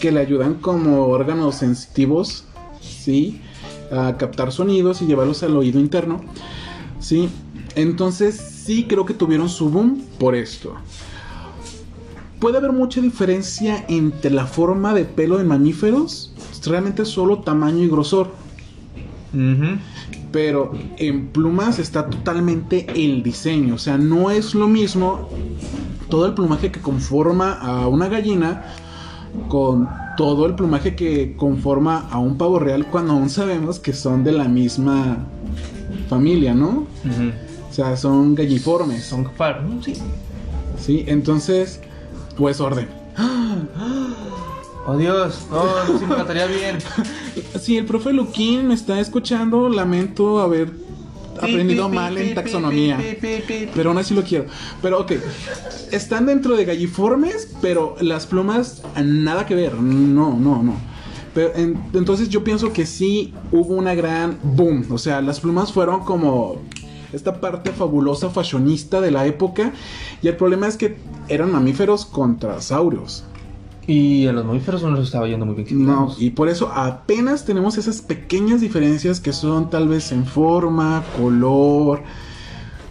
[0.00, 2.44] que le ayudan como órganos sensitivos,
[2.80, 3.40] sí,
[3.90, 6.20] a captar sonidos y llevarlos al oído interno,
[6.98, 7.28] sí.
[7.74, 10.74] Entonces sí creo que tuvieron su boom por esto.
[12.46, 16.32] Puede haber mucha diferencia entre la forma de pelo de mamíferos,
[16.64, 18.30] realmente solo tamaño y grosor.
[20.30, 23.74] Pero en plumas está totalmente el diseño.
[23.74, 25.28] O sea, no es lo mismo
[26.08, 28.62] todo el plumaje que conforma a una gallina
[29.48, 34.22] con todo el plumaje que conforma a un pavo real cuando aún sabemos que son
[34.22, 35.16] de la misma
[36.08, 36.86] familia, ¿no?
[37.68, 39.02] O sea, son galliformes.
[39.02, 39.28] Son
[39.82, 39.94] sí.
[40.78, 41.80] Sí, entonces,
[42.36, 42.88] pues orden.
[44.88, 46.78] Oh Dios, no, no sí me cantaría bien.
[47.60, 50.70] Si el profe Luquín me está escuchando, lamento haber
[51.36, 52.98] aprendido Pi, mal pi, en pi, taxonomía.
[53.74, 54.46] Pero aún así lo quiero.
[54.80, 55.12] Pero ok,
[55.90, 59.74] están dentro de galliformes, pero las plumas nada que ver.
[59.74, 60.74] No, no, no.
[61.34, 64.86] Pero en- entonces yo pienso que sí hubo una gran boom.
[64.90, 66.62] O sea, las plumas fueron como
[67.12, 69.72] esta parte fabulosa fashionista de la época.
[70.22, 70.96] Y el problema es que
[71.28, 73.24] eran mamíferos contra saurios.
[73.86, 75.86] Y a los mamíferos no les estaba yendo muy bien.
[75.86, 81.04] No, y por eso apenas tenemos esas pequeñas diferencias que son tal vez en forma,
[81.16, 82.02] color,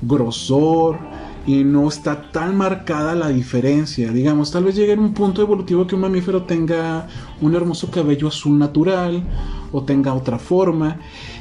[0.01, 0.97] grosor,
[1.45, 4.12] y no está tan marcada la diferencia.
[4.12, 7.08] Digamos, tal vez llegue en un punto evolutivo que un mamífero tenga
[7.41, 9.23] un hermoso cabello azul natural
[9.71, 10.97] o tenga otra forma,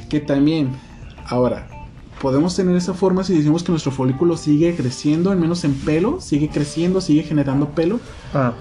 [0.09, 0.71] que también,
[1.27, 1.67] ahora,
[2.21, 6.21] podemos tener esa forma si decimos que nuestro folículo sigue creciendo, al menos en pelo,
[6.21, 7.99] sigue creciendo, sigue generando pelo.
[8.33, 8.53] Ah,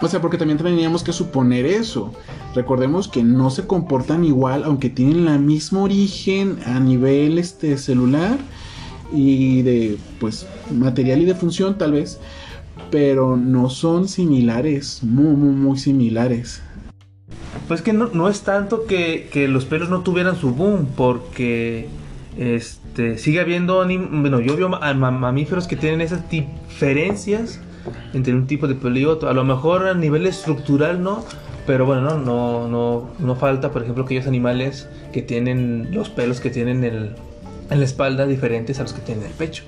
[0.00, 2.12] O sea, porque también teníamos que suponer eso.
[2.54, 8.38] Recordemos que no se comportan igual, aunque tienen la mismo origen a nivel este, celular
[9.12, 12.18] y de pues material y de función tal vez,
[12.90, 16.62] pero no son similares, muy muy muy similares.
[17.68, 21.86] Pues que no, no es tanto que, que los pelos no tuvieran su boom, porque
[22.38, 27.60] este sigue habiendo, anim- bueno, yo veo ma- ma- mamíferos que tienen esas diferencias
[28.14, 29.28] entre un tipo de pelo y otro.
[29.28, 31.24] A lo mejor a nivel estructural no,
[31.66, 36.40] pero bueno, no, no, no, no falta, por ejemplo, aquellos animales que tienen los pelos
[36.40, 37.10] que tienen el,
[37.70, 39.64] en la espalda diferentes a los que tienen en el pecho.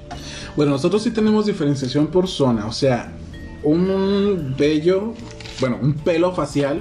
[0.56, 3.12] Bueno, nosotros sí tenemos diferenciación por zona, o sea,
[3.62, 5.12] un vello,
[5.60, 6.80] bueno, un pelo facial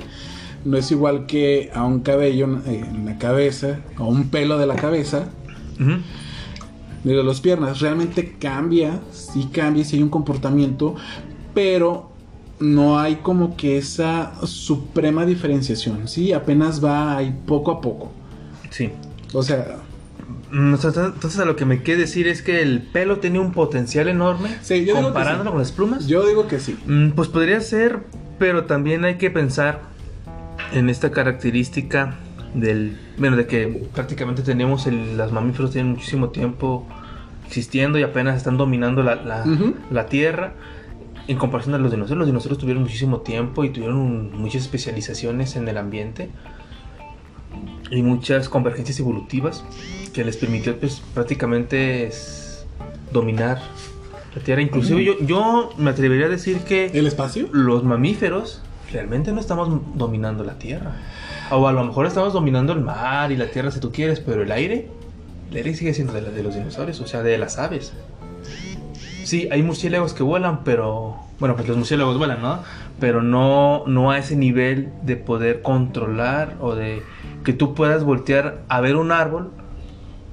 [0.65, 4.67] no es igual que a un cabello eh, en la cabeza o un pelo de
[4.67, 5.30] la cabeza
[5.80, 6.00] Ujú.
[7.04, 7.80] de las piernas.
[7.80, 10.95] Realmente cambia, sí cambia, sí hay un comportamiento,
[11.54, 12.10] pero
[12.60, 16.34] no hay como que esa suprema diferenciación, ¿sí?
[16.34, 18.12] Apenas va ahí poco a poco.
[18.69, 18.89] Sí.
[19.34, 19.78] O sea,
[20.52, 24.08] Mm, Entonces a lo que me quiere decir es que el pelo tiene un potencial
[24.08, 25.52] enorme Sí, yo digo que comparándolo sí.
[25.52, 26.08] con las plumas.
[26.08, 26.76] yo digo que sí.
[26.88, 28.00] Mm, Pues podría ser,
[28.39, 29.82] pero también hay que pensar
[30.74, 32.16] en esta característica
[32.54, 36.88] del, bueno, de que prácticamente tenemos el, las mamíferos tienen muchísimo tiempo
[37.46, 39.76] existiendo y apenas están dominando la, la, Ujú.
[39.92, 40.54] la tierra.
[41.28, 45.56] En comparación a los dinosaurios, los dinosaurios tuvieron muchísimo tiempo y tuvieron un- muchas especializaciones
[45.56, 46.30] en el ambiente
[47.92, 49.64] y muchas convergencias evolutivas
[50.14, 52.66] que les permitió pues prácticamente es,
[53.12, 53.60] dominar
[54.36, 54.62] la tierra.
[54.62, 57.48] Inclusive yo, yo me atrevería a decir que ¿El espacio?
[57.52, 60.91] los mamíferos realmente no estamos dominando la tierra.
[61.52, 64.43] O a lo mejor estamos dominando el mar y la tierra si tú quieres, pero
[64.43, 64.88] el aire,
[65.52, 67.93] el aire sigue siendo de, la- de los dinosaurios, o sea, de las aves.
[69.23, 71.17] Sí, hay murciélagos que vuelan, pero...
[71.39, 72.60] Bueno, pues los murciélagos vuelan, ¿no?
[72.99, 77.02] Pero no, no a ese nivel de poder controlar o de
[77.45, 79.52] que tú puedas voltear a ver un árbol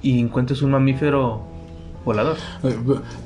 [0.03, 1.43] y encuentres un mamífero
[2.05, 2.37] volador.
[2.65, 2.77] Eh,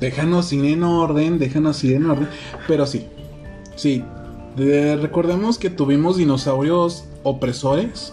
[0.01, 2.29] Déjanos ir en orden, déjanos ir en orden.
[2.69, 3.07] Pero sí,
[3.77, 4.05] sí.
[4.57, 8.13] De- recordemos que tuvimos dinosaurios opresores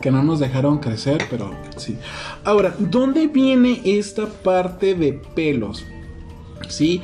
[0.00, 1.96] que no nos dejaron crecer, pero sí.
[2.44, 5.84] Ahora, ¿dónde viene esta parte de pelos?
[6.68, 7.02] Sí,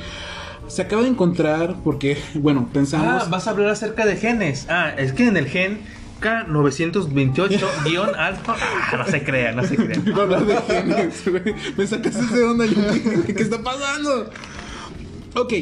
[0.67, 3.23] se acaba de encontrar porque, bueno, pensamos.
[3.23, 4.65] Ah, vas a hablar acerca de genes.
[4.69, 5.79] Ah, es que en el gen
[6.21, 8.55] K928-alfa.
[8.89, 10.01] Ah, no se crea, no se crea.
[10.05, 11.53] Iba a hablar de genes, güey.
[11.77, 12.65] Me sacaste de onda.
[13.27, 14.29] ¿qué está pasando?
[15.35, 15.53] Ok.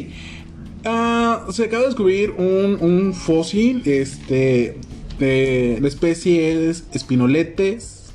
[0.88, 4.78] Ah, se acaba de descubrir un, fósil este,
[5.17, 8.13] de la especie es espinoletes.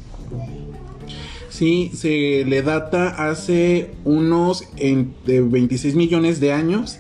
[1.49, 6.99] Sí, se le data hace unos entre 26 millones de años.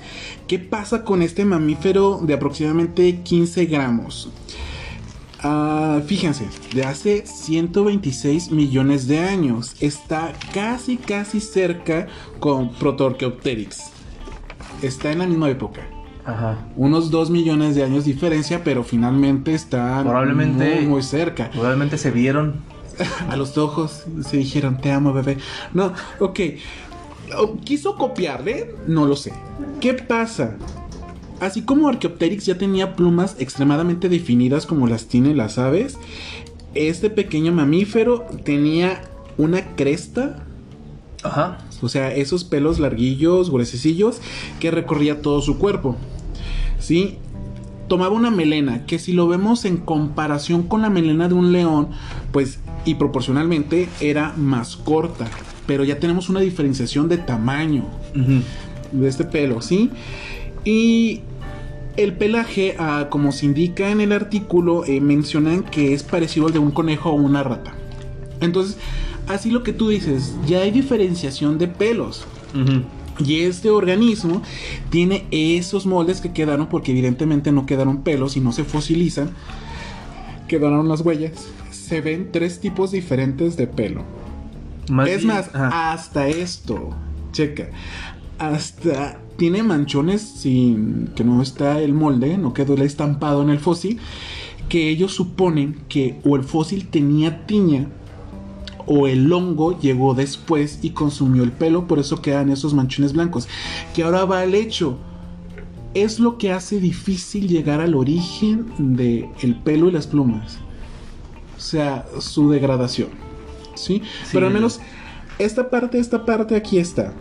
[0.49, 4.29] ¿Qué pasa con este mamífero de aproximadamente 15 gramos?
[5.39, 9.77] Ah, fíjense, de hace 126 millones de años.
[9.81, 12.09] Está casi, casi cerca
[12.41, 14.00] con Protorcheopteryx.
[14.83, 15.83] Está en la misma época.
[16.25, 16.59] Ajá.
[16.77, 21.51] Unos 2 millones de años diferencia, pero finalmente está Probablemente- muy, muy cerca.
[21.51, 22.57] Probablemente se vieron.
[23.31, 25.39] A los ojos se dijeron, te amo, bebé.
[25.73, 26.41] No, ok.
[27.39, 28.75] O- ¿Quiso copiarle?
[28.87, 29.33] No lo sé.
[29.81, 30.57] ¿Qué pasa?
[31.41, 35.97] así como Archaeopteryx ya tenía plumas extremadamente definidas como las tienen las aves,
[36.75, 39.01] este pequeño mamífero tenía
[39.39, 40.45] una cresta,
[41.23, 41.57] Ajá.
[41.83, 44.21] O sea, esos pelos larguillos, gruesecillos,
[44.59, 45.97] que recorría todo su cuerpo.
[46.79, 47.19] ¿Sí?
[47.89, 51.89] Tomaba una melena, que si lo vemos en comparación con la melena de un león,
[52.33, 55.29] pues, y proporcionalmente, era más corta.
[55.67, 57.85] Pero ya tenemos una diferenciación de tamaño
[58.93, 59.91] de este pelo, ¿sí?
[60.65, 61.23] Y
[61.97, 66.53] el pelaje, ah, como se indica en el artículo, eh, mencionan que es parecido al
[66.53, 67.75] de un conejo o una rata.
[68.41, 68.79] Entonces,
[69.35, 72.27] así lo que tú dices, ya hay diferenciación de pelos.
[73.25, 74.43] Y este organismo
[74.89, 79.31] tiene esos moldes que quedaron porque evidentemente no quedaron pelos y no se fosilizan.
[80.49, 81.33] Quedaron las huellas.
[81.71, 84.05] Se ven tres tipos diferentes de pelo.
[84.91, 85.93] Más es bien- más, ajá.
[85.93, 86.91] hasta esto,
[87.33, 87.69] checa,
[88.39, 93.61] hasta tiene manchones sin que no está el molde, no quedó el estampado en el
[93.61, 93.99] fósil,
[94.69, 97.87] que ellos suponen que o el fósil tenía tiña
[98.93, 103.47] o el hongo llegó después y consumió el pelo, por eso quedan esos manchones blancos.
[103.95, 104.99] Que ahora va al hecho.
[105.95, 110.59] Es lo que hace difícil llegar al origen del el pelo y las plumas.
[111.57, 113.11] O sea, su degradación.
[113.77, 114.03] ¿Sí?
[114.25, 114.31] Sí.
[114.33, 114.81] Pero al menos
[115.39, 117.15] esta parte, esta parte aquí está.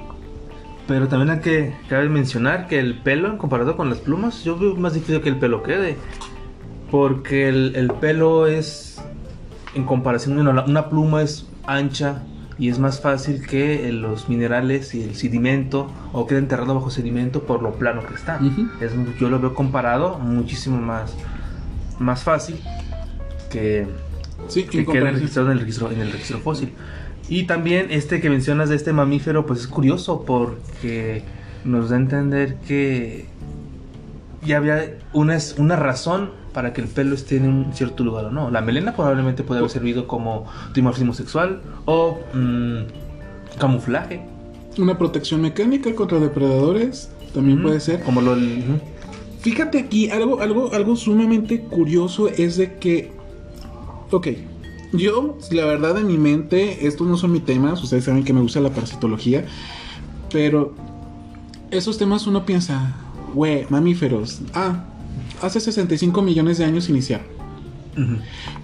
[0.87, 4.75] Pero también hay que cabe mencionar que el pelo, comparado con las plumas, yo veo
[4.75, 5.97] más difícil que el pelo quede.
[6.89, 8.99] Porque el, el pelo es,
[9.75, 12.23] en comparación, una, una pluma es ancha
[12.57, 16.89] y es más fácil que eh, los minerales y el sedimento o quede enterrado bajo
[16.89, 18.39] sedimento por lo plano que está.
[18.81, 21.15] Es, yo lo veo comparado muchísimo más,
[21.99, 22.59] más fácil
[23.49, 23.87] que,
[24.47, 25.15] Sí, que comparación.
[25.15, 26.73] registrado en el registro, en el registro fósil.
[27.29, 31.23] Y también este que mencionas de este mamífero, pues es curioso porque
[31.63, 33.27] nos da a entender que
[34.45, 38.31] ya había una, una razón para que el pelo esté en un cierto lugar o
[38.31, 38.51] no.
[38.51, 44.21] La melena probablemente puede haber servido como dimorfismo sexual o mm, camuflaje.
[44.77, 48.01] Una protección mecánica contra depredadores también puede ser.
[48.01, 48.35] Como lo...
[49.41, 53.11] Fíjate aquí, algo, algo, algo sumamente curioso es de que.
[54.11, 54.27] Ok.
[54.91, 57.81] Yo, la verdad, en mi mente, estos no son mis temas.
[57.81, 59.45] Ustedes saben que me gusta la parasitología.
[60.31, 60.73] Pero
[61.71, 62.95] esos temas uno piensa,
[63.33, 64.41] güey, mamíferos.
[64.53, 64.85] Ah,
[65.41, 67.27] hace 65 millones de años iniciaron.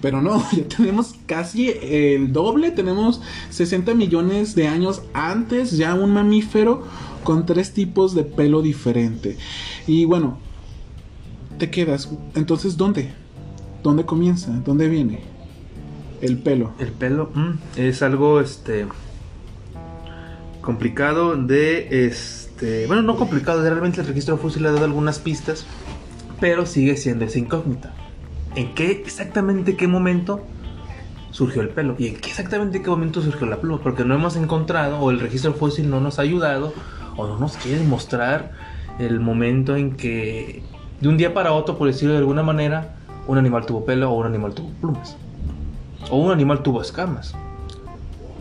[0.00, 6.12] Pero no, ya tenemos casi el doble, tenemos 60 millones de años antes ya un
[6.12, 6.84] mamífero
[7.22, 9.36] con tres tipos de pelo diferente.
[9.86, 10.38] Y bueno,
[11.58, 13.12] te quedas, entonces ¿dónde?
[13.82, 14.52] ¿Dónde comienza?
[14.64, 15.20] ¿Dónde viene?
[16.20, 16.72] El pelo.
[16.78, 18.86] El pelo mm, es algo este
[20.66, 25.64] complicado de este, bueno, no complicado, realmente el registro fósil ha dado algunas pistas,
[26.40, 27.92] pero sigue siendo esa incógnita.
[28.54, 30.44] ¿En qué exactamente qué momento
[31.30, 33.80] surgió el pelo y en qué exactamente qué momento surgió la pluma?
[33.82, 36.72] Porque no hemos encontrado o el registro fósil no nos ha ayudado
[37.16, 38.52] o no nos quiere mostrar
[38.98, 40.62] el momento en que
[41.00, 42.96] de un día para otro, por decirlo de alguna manera,
[43.26, 45.16] un animal tuvo pelo o un animal tuvo plumas
[46.10, 47.34] o un animal tuvo escamas.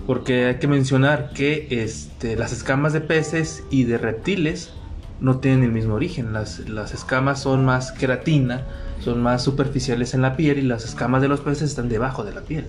[0.07, 4.71] Porque hay que mencionar que este, las escamas de peces y de reptiles
[5.19, 6.33] no tienen el mismo origen.
[6.33, 8.65] Las, las escamas son más queratina,
[8.99, 12.33] son más superficiales en la piel y las escamas de los peces están debajo de
[12.33, 12.67] la piel.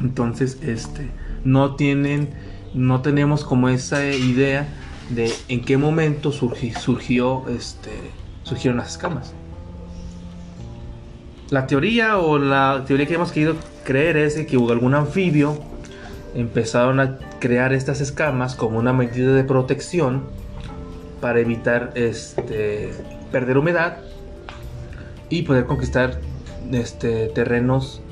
[0.00, 1.10] Entonces, este,
[1.44, 2.30] no tienen,
[2.74, 4.68] no tenemos como esa idea
[5.10, 7.90] de en qué momento surgi- surgió, este,
[8.42, 9.34] surgieron las escamas.
[11.50, 15.60] La teoría o la teoría que hemos querido creer es que hubo algún anfibio
[16.34, 20.22] empezaron a crear estas escamas como una medida de protección
[21.22, 22.90] para evitar este
[23.30, 23.96] perder humedad
[25.30, 26.20] y poder conquistar
[26.72, 28.02] este terrenos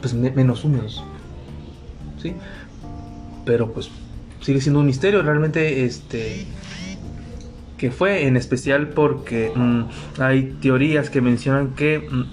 [0.00, 1.02] pues me- menos húmedos.
[2.22, 2.34] ¿Sí?
[3.44, 3.90] Pero pues
[4.40, 6.46] sigue siendo un misterio realmente este
[7.78, 9.84] que fue en especial porque mm,
[10.20, 12.24] hay teorías que mencionan que mm,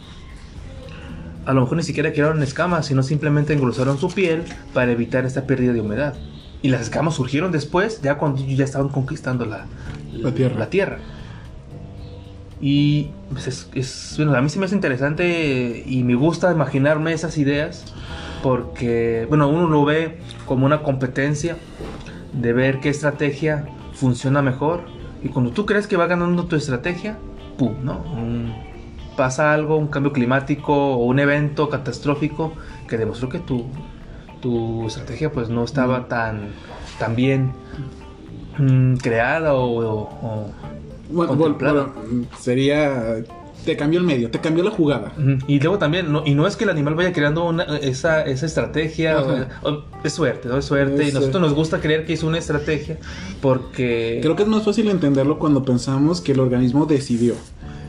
[1.46, 5.48] a lo mejor ni siquiera crearon escamas, sino simplemente engrosaron su piel para evitar esta
[5.48, 6.14] pérdida de humedad.
[6.62, 9.66] Y las escamas surgieron después, ya cuando ya estaban conquistando la,
[10.14, 10.58] La tierra.
[10.58, 10.98] la tierra.
[12.60, 17.14] Y pues, es, es- bueno, a mí se me hace interesante y me gusta imaginarme
[17.14, 17.86] esas ideas
[18.42, 21.58] porque, bueno, uno lo ve como una competencia
[22.34, 24.82] de ver qué estrategia funciona mejor.
[25.24, 27.18] Y cuando tú crees que va ganando tu estrategia,
[27.58, 27.74] ¡pum!
[27.84, 28.00] ¿no?
[28.16, 28.54] Un-
[29.16, 32.54] pasa algo, un cambio climático o un evento catastrófico
[32.88, 33.66] que demostró que tu,
[34.42, 36.50] tu estrategia pues no estaba tan,
[37.00, 37.52] tan bien
[38.58, 40.50] mm, creada o,
[41.10, 41.94] Bueno, bueno,
[42.40, 43.16] sería.
[43.66, 45.12] Te cambió el medio, te cambió la jugada.
[45.46, 48.46] Y luego también, no, y no es que el animal vaya creando una, esa, esa
[48.46, 49.50] estrategia, Ajá.
[49.64, 50.58] o- o- es suerte, ¿no?
[50.58, 50.94] Es suerte.
[51.02, 51.40] Es y nosotros suerte.
[51.40, 52.98] nos gusta creer que es una estrategia
[53.42, 57.34] porque Creo que es más fácil entenderlo cuando pensamos que el organismo decidió.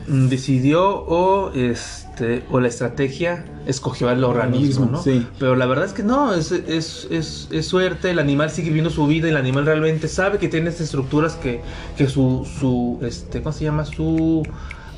[0.09, 5.01] Mm, decidió o, este, o la estrategia escogió al organismo, ¿no?
[5.01, 5.25] sí.
[5.39, 8.89] Pero la verdad es que no, es, es, es, es suerte, el animal sigue viviendo
[8.89, 11.61] su vida y el animal realmente sabe que tiene estas estructuras que,
[11.97, 13.85] que su, su, este, ¿cómo se llama?
[13.85, 14.43] Su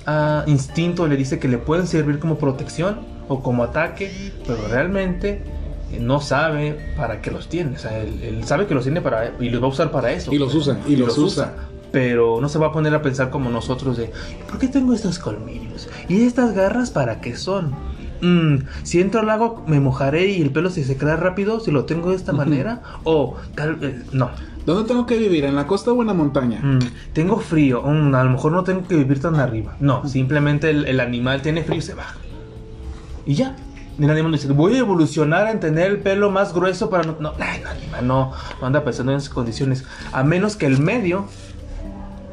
[0.06, 5.44] ah, instinto le dice que le pueden servir como protección o como ataque, pero realmente
[5.92, 7.76] eh, no sabe para qué los tiene.
[7.76, 10.12] O sea, él, él sabe que los tiene para y los va a usar para
[10.12, 10.34] eso.
[10.34, 11.54] Y los usa, y los usa.
[11.92, 14.12] Pero no se va a poner a pensar como nosotros de
[14.48, 15.90] ¿por qué tengo estos colmillos?
[16.08, 17.76] ¿Y estas garras para qué son?
[18.22, 21.86] Mm, si entro al lago me mojaré y el pelo se secará rápido si lo
[21.86, 22.82] tengo de esta manera.
[23.04, 24.32] O tal eh, no.
[24.66, 25.44] ¿Dónde tengo que vivir?
[25.46, 26.60] ¿En la costa o en la montaña?
[26.62, 26.80] Mm,
[27.14, 27.82] tengo frío.
[27.82, 29.76] Mm, a lo mejor no tengo que vivir tan arriba.
[29.80, 32.16] No, simplemente el, el animal tiene frío y se baja.
[33.26, 33.56] Y ya.
[34.00, 37.18] El animal dice, voy a evolucionar en tener el pelo más grueso para no...
[37.20, 39.84] No, ay, el animal no, no anda pensando en esas condiciones.
[40.12, 41.26] A menos que el medio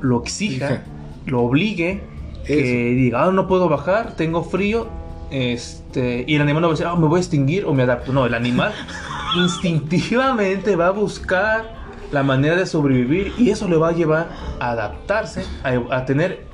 [0.01, 0.83] lo exija,
[1.27, 2.03] lo obligue,
[2.47, 4.89] que diga, ah, no puedo bajar, tengo frío.
[5.31, 7.83] Este, y el animal no va a decir, ah, me voy a extinguir o me
[7.83, 8.13] adapto.
[8.13, 8.73] No, el animal
[9.37, 11.77] instintivamente va a buscar
[12.11, 14.31] la manera de sobrevivir y eso le va a llevar
[14.61, 16.49] a adaptarse, a, a tener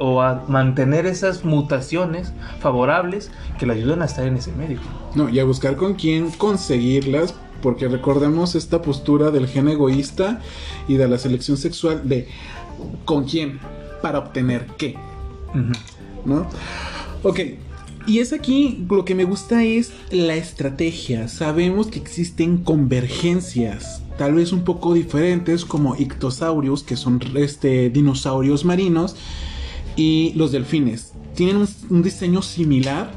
[0.00, 4.80] o a mantener esas mutaciones favorables que le ayudan a estar en ese medio.
[5.14, 10.40] No, y a buscar con quién conseguirlas, porque recordemos esta postura del gen egoísta
[10.88, 12.28] y de la selección sexual de
[13.04, 13.60] con quién
[14.02, 14.96] para obtener qué.
[16.24, 16.46] ¿no?
[17.22, 17.40] Ok,
[18.06, 21.28] y es aquí lo que me gusta es la estrategia.
[21.28, 28.64] Sabemos que existen convergencias, tal vez un poco diferentes, como ictosaurios, que son este, dinosaurios
[28.64, 29.16] marinos,
[29.96, 31.12] y los delfines.
[31.34, 33.12] Tienen un, un diseño similar,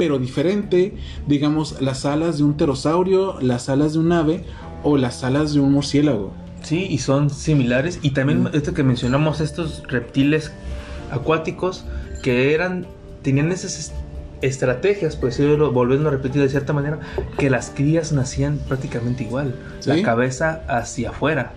[0.00, 0.94] pero diferente.
[1.28, 4.44] Digamos, las alas de un pterosaurio, las alas de un ave
[4.82, 6.32] o las alas de un murciélago.
[6.62, 7.98] Sí, y son similares.
[8.00, 8.48] Y también Mm.
[8.54, 10.52] esto que mencionamos, estos reptiles
[11.10, 11.84] acuáticos
[12.22, 12.86] que eran,
[13.22, 13.92] tenían esas es-
[14.40, 16.98] estrategias, pues decirlo, volviendo a repetir de cierta manera,
[17.36, 19.54] que las crías nacían prácticamente igual.
[19.80, 19.90] ¿Sí?
[19.90, 21.52] La cabeza hacia afuera.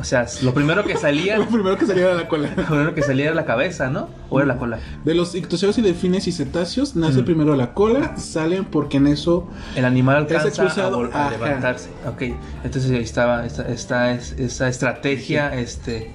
[0.00, 2.50] O sea, lo primero que salía, Lo primero que salía de la cola.
[2.56, 4.08] lo primero que salía era la cabeza, ¿no?
[4.30, 4.78] O era la cola.
[5.04, 7.24] De los ictosaurios y delfines y cetáceos nace Mm.
[7.24, 11.88] primero la cola, salen porque en eso El animal Es alcanza a, vol- levantarse.
[12.06, 12.22] Ok,
[12.62, 16.12] entonces ahí estaba esta, esta es- esa estrategia, este,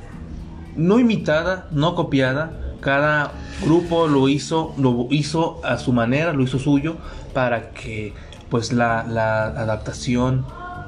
[0.77, 2.53] no imitada, no copiada.
[2.79, 3.31] Cada
[3.63, 6.95] grupo lo hizo, lo hizo a su manera, lo hizo suyo
[7.33, 8.13] para que,
[8.49, 10.45] pues, la, la adaptación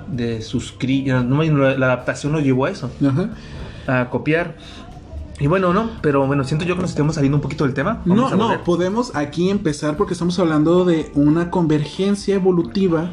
[0.07, 3.29] de sus crías, no, la adaptación lo llevó a eso, Ajá.
[3.87, 4.57] a copiar.
[5.39, 8.01] Y bueno, no, pero bueno, siento yo que nos estamos saliendo un poquito del tema.
[8.05, 13.11] Vamos No, no, podemos aquí empezar porque estamos hablando de una convergencia evolutiva,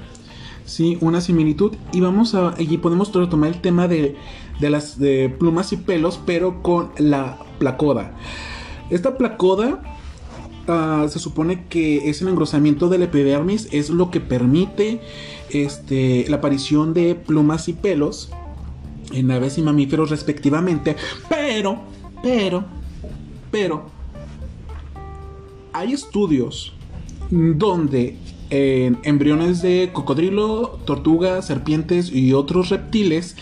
[0.64, 4.16] sí, una similitud y vamos a y podemos retomar el tema de,
[4.60, 8.12] de las de plumas y pelos, pero con la placoda.
[8.88, 9.82] Esta placoda
[10.68, 15.00] ah, se supone que es el engrosamiento del epidermis, es lo que permite
[15.52, 18.30] este, la aparición de plumas y pelos
[19.12, 20.96] en aves y mamíferos respectivamente,
[21.28, 21.80] pero,
[22.22, 22.64] pero,
[23.50, 23.86] pero,
[25.72, 26.74] hay estudios
[27.30, 28.16] donde
[28.50, 33.36] en embriones de cocodrilo, tortugas, serpientes y otros reptiles,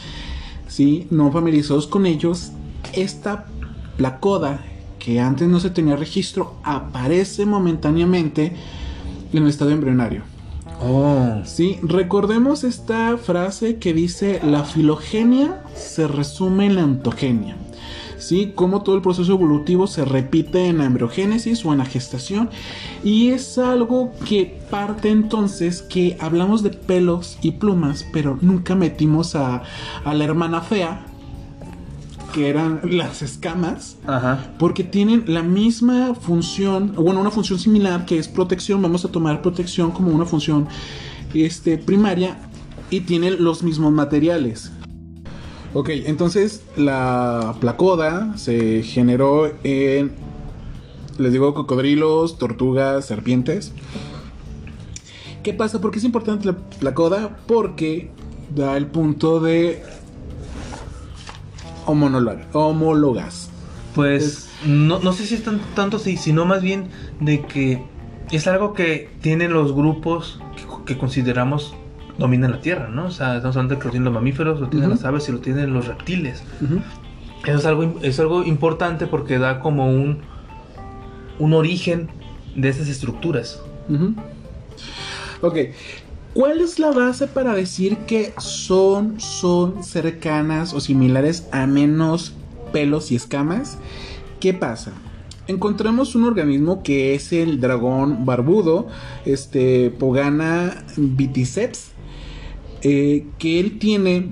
[0.69, 1.09] ¿sí?
[1.11, 2.53] no familiarizados con ellos,
[2.93, 3.47] esta
[3.97, 4.65] placoda
[5.01, 8.53] que antes no se tenía registro aparece momentáneamente
[9.33, 10.23] en el estado embrionario.
[10.83, 17.57] Oh, Sí, recordemos esta frase que dice la filogenia se resume en la ontogenia.
[18.19, 22.51] Sí, como todo el proceso evolutivo se repite en la embriogénesis o en la gestación
[23.03, 29.35] y es algo que parte entonces que hablamos de pelos y plumas, pero nunca metimos
[29.35, 29.63] a
[30.05, 31.10] la hermana fea
[32.33, 34.55] que eran las escamas ajá.
[34.59, 38.81] porque tienen la misma función, bueno, una función similar que es protección.
[38.83, 40.69] Vamos a tomar protección como una función
[41.35, 42.39] este, primaria
[42.91, 44.73] y tienen los mismos materiales.
[45.73, 50.13] Ok, entonces la placoda se generó en,
[51.19, 53.73] les digo, cocodrilos, tortugas, serpientes.
[55.45, 55.81] ¿Qué pasa?
[55.81, 57.39] ¿Por qué es importante la placoda?
[57.47, 58.11] Porque
[58.55, 59.83] da el punto de
[62.53, 63.51] homólogas.
[63.95, 66.89] Pues no, no sé si es tan- tanto así, sino más bien
[67.21, 67.83] de que
[68.31, 71.75] es algo que tienen los grupos que, que consideramos
[72.19, 73.07] dominan la Tierra, ¿no?
[73.07, 75.33] O sea, estamos hablando de que lo tienen los mamíferos, lo tienen las aves y
[75.33, 76.43] lo tienen los reptiles.
[77.45, 80.19] Eso es algo, es algo importante porque da como un,
[81.39, 82.09] un origen
[82.55, 83.61] de esas estructuras.
[83.89, 84.15] Ujú.
[85.41, 85.57] Ok.
[86.41, 92.33] ¿Cuál es la base para decir que son, son cercanas o similares a menos
[92.73, 93.77] pelos y escamas?
[94.41, 94.93] ¿Qué pasa?
[95.49, 98.89] Encontramos un organismo que es el dragón barbudo,
[99.27, 101.91] este Pogana viticeps,
[102.81, 104.29] eh, que él tiene,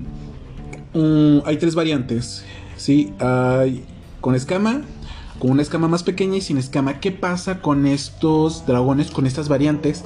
[0.95, 2.43] un- hay tres variantes,
[2.75, 3.13] ¿sí?
[3.19, 3.83] Hay
[4.19, 4.81] con escama,
[5.37, 7.01] con una escama más pequeña y sin escama.
[7.01, 10.03] ¿Qué pasa con estos dragones, con estas variantes?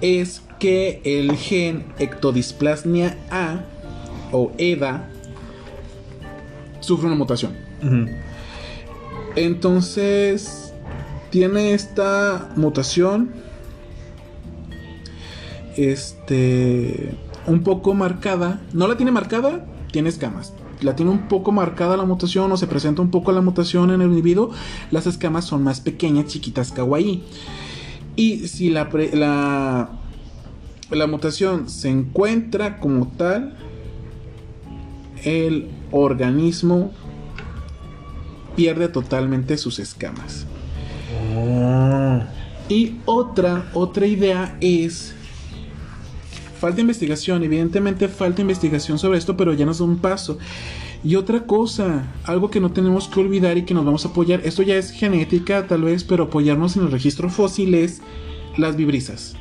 [0.00, 3.64] Es que el gen ectodisplasnia A
[4.32, 5.08] o EDA
[6.80, 7.54] sufre una mutación.
[9.36, 10.72] Entonces,
[11.30, 13.32] tiene esta mutación.
[15.76, 17.14] Este.
[17.46, 18.60] Un poco marcada.
[18.72, 20.52] No la tiene marcada, tiene escamas.
[20.80, 24.00] La tiene un poco marcada la mutación o se presenta un poco la mutación en
[24.00, 24.50] el individuo.
[24.90, 27.22] Las escamas son más pequeñas, chiquitas, kawaii.
[28.18, 29.90] Y si la, pre- la,
[30.90, 33.56] la mutación se encuentra como tal,
[35.22, 36.90] el organismo
[38.56, 40.46] pierde totalmente sus escamas.
[41.36, 42.20] Oh.
[42.68, 45.14] Y otra, otra idea es...
[46.58, 50.38] Falta investigación, evidentemente falta investigación sobre esto, pero ya nos da un paso.
[51.04, 54.40] Y otra cosa, algo que no tenemos que olvidar y que nos vamos a apoyar,
[54.44, 58.02] esto ya es genética tal vez, pero apoyarnos en el registro fósil es
[58.56, 59.36] las vibrisas.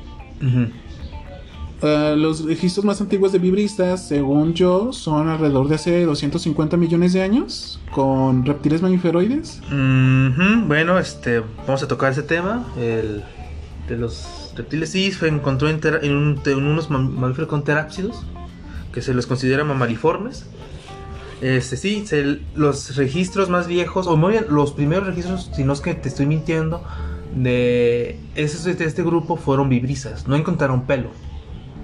[1.82, 7.14] Ah, los registros más antiguos de vibrisas, según yo, son alrededor de hace 250 millones
[7.14, 9.62] de años, con reptiles mamíferoides.
[9.68, 12.66] Ujú, Bueno, este, vamos a tocar ese tema.
[12.80, 13.24] El
[13.88, 18.24] de los reptiles sí se encontró en, en un- en unos mam- mamíferos con terápsidos,
[18.92, 20.46] que se les considera mamariformes.
[21.42, 22.04] Este sí,
[22.56, 26.10] los registros más viejos, o muy bien, los primeros registros, si no es que te
[26.10, 26.84] estoy mintiendo,
[27.36, 30.28] de, ese- de este grupo fueron vibrisas.
[30.28, 31.12] No encontraron pelo,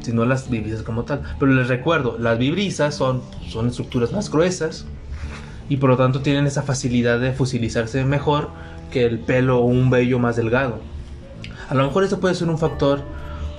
[0.01, 1.21] sino las vibrisas como tal.
[1.39, 4.85] Pero les recuerdo, las vibrisas son, son estructuras más gruesas
[5.69, 8.49] y por lo tanto tienen esa facilidad de fosilizarse mejor
[8.91, 10.79] que el pelo o un vello más delgado.
[11.69, 13.01] A lo mejor eso puede ser un factor,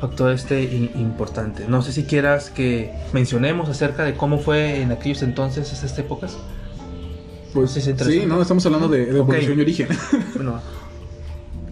[0.09, 1.67] factor este importante.
[1.67, 6.37] No sé si quieras que mencionemos acerca de cómo fue en aquellos entonces, esas épocas.
[7.55, 9.89] Pues Sí, sí, no, estamos hablando de, de evolución y origen.
[10.35, 10.61] Bueno,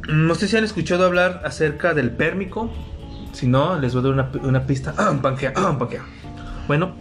[0.09, 2.71] no sé si han escuchado hablar acerca del pérmico.
[3.33, 4.95] Si no, les voy a dar una, una pista.
[4.97, 5.13] Ah,
[5.55, 6.05] ah, Pangea.
[6.69, 6.95] Bueno,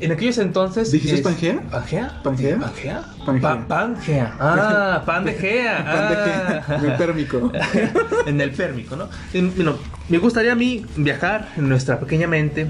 [0.00, 0.90] en aquellos entonces.
[0.90, 1.60] ¿Dijiste es- Pangea?
[1.70, 2.20] ¿Pangea?
[2.22, 2.58] ¿Pangea?
[2.58, 3.04] ¿Pangea?
[3.26, 3.40] Pangea.
[3.42, 4.36] Pa- Pangea.
[4.40, 5.84] Ah, pan de gea.
[5.84, 6.64] Pan de Ah.
[6.80, 6.86] qué?
[6.86, 7.52] Del térmico.
[8.26, 9.08] en el pérmico, ¿no?
[9.56, 9.74] Bueno,
[10.08, 12.66] me gustaría a mí viajar en nuestra pequeña mente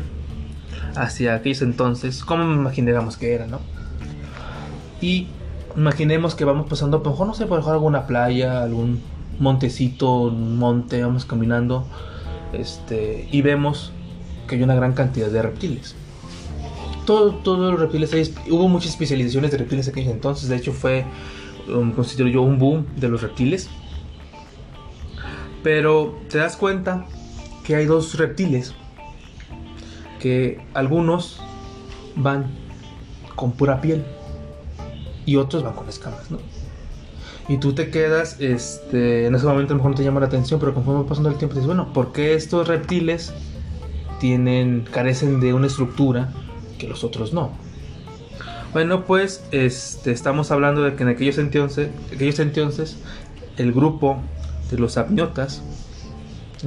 [0.97, 3.61] hacia aquellos entonces, como me imagináramos que era, ¿no?
[5.01, 5.26] Y
[5.76, 9.01] imaginemos que vamos pasando, por mejor, no sé, por mejor alguna playa, algún
[9.41, 11.87] montecito, un monte, vamos caminando,
[12.53, 13.93] este, y vemos
[14.47, 15.97] que hay una gran cantidad de reptiles.
[17.05, 21.05] Todo, todos los reptiles, hubo muchas especializaciones de reptiles aquellos entonces, de hecho fue,
[21.68, 23.68] um, yo, un boom de los reptiles.
[25.62, 27.07] Pero te das cuenta
[27.64, 28.74] que hay dos reptiles
[30.20, 31.40] que algunos
[32.16, 32.46] van
[33.34, 34.05] con pura piel
[35.26, 36.38] y otros van con escamas, ¿no?
[37.48, 40.26] Y tú te quedas, este, en ese momento a lo mejor no te llama la
[40.26, 43.34] atención, pero conforme va pasando el tiempo dices, bueno, ¿por qué estos reptiles
[44.18, 46.32] tienen, carecen de una estructura
[46.79, 47.53] que los otros no?
[48.72, 52.97] Bueno, pues este, estamos hablando de que en aquellos entonces, aquellos entonces
[53.57, 54.18] el grupo
[54.70, 55.62] de los amniotas,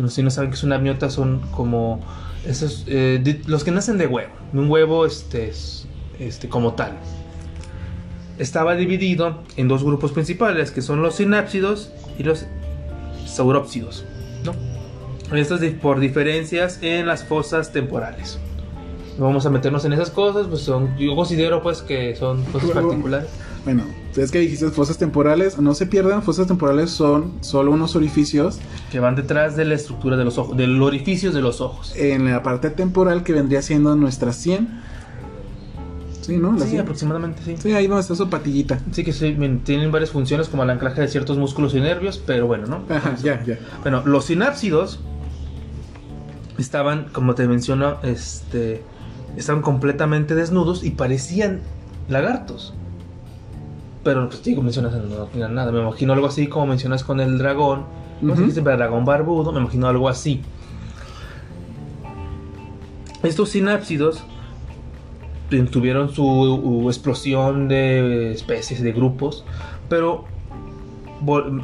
[0.09, 1.99] si no saben que es una amniota, son como
[2.45, 5.85] esos, eh, los que nacen de huevo, un huevo este, es-
[6.19, 6.93] este, como tal.
[8.39, 11.89] Estaba dividido en dos grupos principales, que son los sinápsidos
[12.19, 12.45] y los
[13.25, 14.05] saurópsidos.
[14.45, 14.53] ¿no?
[15.35, 18.39] Estos di- por diferencias en las fosas temporales.
[19.17, 22.71] No vamos a meternos en esas cosas, pues son, yo considero pues que son cosas
[22.73, 23.29] Bueno, particulares.
[23.65, 23.83] Bueno,
[24.15, 28.59] es que dijiste fosas temporales, no se pierdan, fosas temporales son solo unos orificios
[28.91, 31.93] Que van detrás de la estructura de los ojos, del orificio de los ojos.
[31.95, 34.67] en la parte temporal que vendría siendo nuestra 100.
[36.21, 36.53] Sí, ¿no?
[36.53, 36.81] La Sí, 100.
[36.81, 37.55] aproximadamente sí.
[37.57, 38.79] Sí, ahí donde está su patillita.
[38.91, 42.47] Sí, que sí, tienen varias funciones como el anclaje de ciertos músculos y nervios, pero
[42.47, 42.83] bueno, ¿no?
[42.93, 43.57] Ajá, ya, ya.
[43.81, 44.99] Bueno, los sinápsidos
[46.57, 48.83] estaban, como te menciono, este,
[49.37, 51.61] estaban completamente desnudos y parecían
[52.09, 52.73] lagartos.
[54.03, 55.71] Pero, pues, digo, mencionas, no nada.
[55.71, 57.83] Me imagino algo así como mencionas con el dragón.
[58.19, 58.47] ¿Cómo se Ujú.
[58.49, 58.59] dice?
[58.59, 59.51] El dragón barbudo.
[59.51, 60.41] Me imagino algo así.
[63.23, 64.23] Estos sinápsidos
[65.71, 69.43] tuvieron su u- explosión de especies, de grupos,
[69.89, 70.25] pero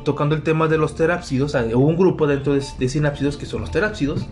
[0.03, 3.61] tocando el tema de los terápsidos, hubo un grupo dentro de, de sinápsidos que son
[3.61, 4.25] los terápsidos,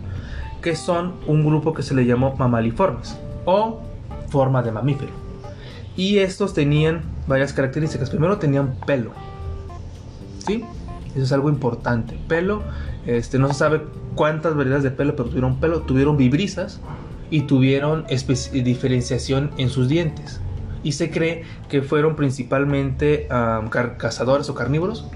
[0.60, 3.80] que son un grupo que se le llamó mamaliformes o
[4.28, 5.12] forma de mamífero.
[5.96, 8.10] Y estos tenían varias características.
[8.10, 9.10] Primero tenían pelo.
[10.46, 10.64] ¿Sí?
[11.14, 12.18] Eso es algo importante.
[12.28, 12.62] Pelo,
[13.06, 13.82] este, no se sabe
[14.14, 16.80] cuántas variedades de pelo, pero tuvieron pelo, tuvieron vibrisas
[17.30, 20.40] y tuvieron espe- diferenciación en sus dientes.
[20.82, 23.28] Y se cree que fueron principalmente
[23.98, 25.06] cazadores o carnívoros.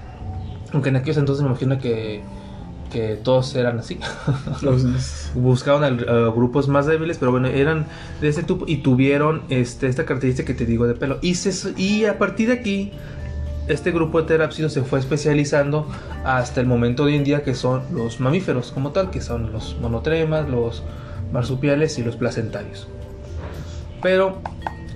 [0.73, 2.21] Aunque en aquellos entonces me imagino que,
[2.91, 3.99] que todos eran así.
[5.35, 7.85] Buscaban a grupos más débiles, pero bueno, eran
[8.21, 11.19] de ese tipo y tuvieron este, esta característica que te digo de pelo.
[11.21, 12.91] Y, se- y a partir de aquí,
[13.67, 15.87] este grupo de terápsidos se fue especializando
[16.23, 19.51] hasta el momento de hoy en día, que son los mamíferos como tal, que son
[19.51, 20.83] los monotremas, los
[21.33, 22.87] marsupiales y los placentarios.
[24.01, 24.41] Pero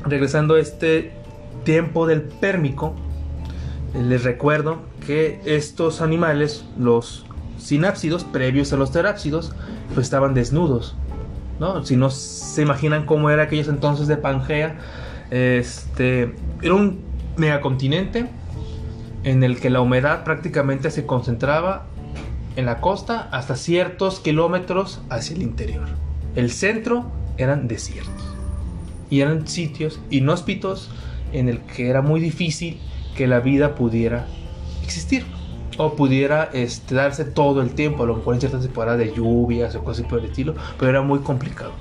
[0.05, 1.11] regresando a este
[1.65, 2.95] tiempo del pérmico,
[3.93, 7.25] eh, les recuerdo que estos animales, los
[7.61, 9.53] sinápsidos, previos a los terápsidos,
[9.93, 10.95] pues estaban desnudos.
[11.59, 11.85] ¿no?
[11.85, 14.79] Si no se imaginan cómo era aquellos entonces de Pangea,
[15.29, 17.01] este, era un
[17.37, 18.27] megacontinente
[19.23, 21.85] en el que la humedad prácticamente se concentraba
[22.55, 25.87] en la costa hasta ciertos kilómetros hacia el interior.
[26.35, 28.35] El centro eran desiertos
[29.09, 30.89] y eran sitios inhóspitos
[31.33, 32.79] en el que era muy difícil
[33.15, 34.25] que la vida pudiera
[34.83, 35.25] existir
[35.81, 39.75] o pudiera este, darse todo el tiempo, a lo mejor en ciertas temporadas de lluvias
[39.75, 41.71] o cosas por el estilo, pero era muy complicado.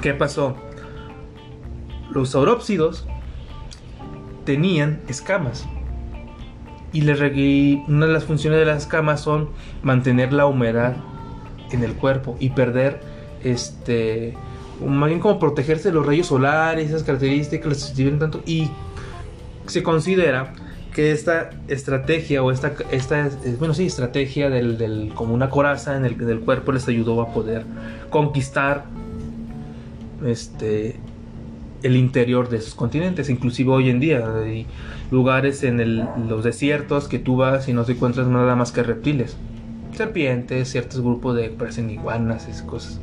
[0.00, 0.56] ¿Qué pasó?
[2.10, 3.06] Los saurópsidos
[4.44, 5.66] tenían escamas
[6.92, 9.48] y, una de las funciones de las escamas son
[9.82, 10.96] mantener la humedad
[11.70, 13.00] en el cuerpo y perder
[13.42, 14.36] este
[14.84, 18.68] más bien como protegerse de los rayos solares, esas características les sirven tanto y
[19.66, 20.52] se considera
[20.94, 26.04] que esta estrategia o esta, esta eh, bueno sí estrategia del, como una coraza en
[26.04, 27.64] el del cuerpo les ayudó a poder
[28.10, 28.84] conquistar
[30.24, 30.96] este
[31.82, 34.24] el interior de esos continentes inclusive hoy en día.
[34.36, 34.66] Hay
[35.10, 39.36] lugares en los desiertos que tú vas y no te encuentras nada más que reptiles
[39.96, 43.00] serpientes ciertos grupos de parecen iguanas esas cosas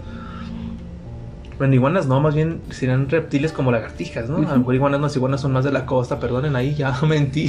[1.60, 4.38] bueno, iguanas no, más bien serían reptiles como lagartijas, ¿no?
[4.38, 6.98] A lo mejor iguanas no, las iguanas son más de la costa, perdonen ahí, ya
[7.08, 7.48] mentí.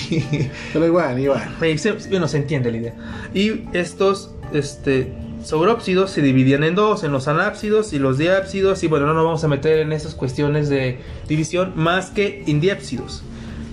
[0.75, 1.43] pero igual, igual.
[1.79, 2.95] Se- bueno, se entiende la idea.
[3.33, 5.13] Y estos este,
[5.45, 8.83] saurópsidos se dividían en dos, en los anápsidos y los diápsidos.
[8.83, 10.99] Y bueno, no nos vamos a meter en esas cuestiones de
[11.29, 13.23] división más que en diápsidos.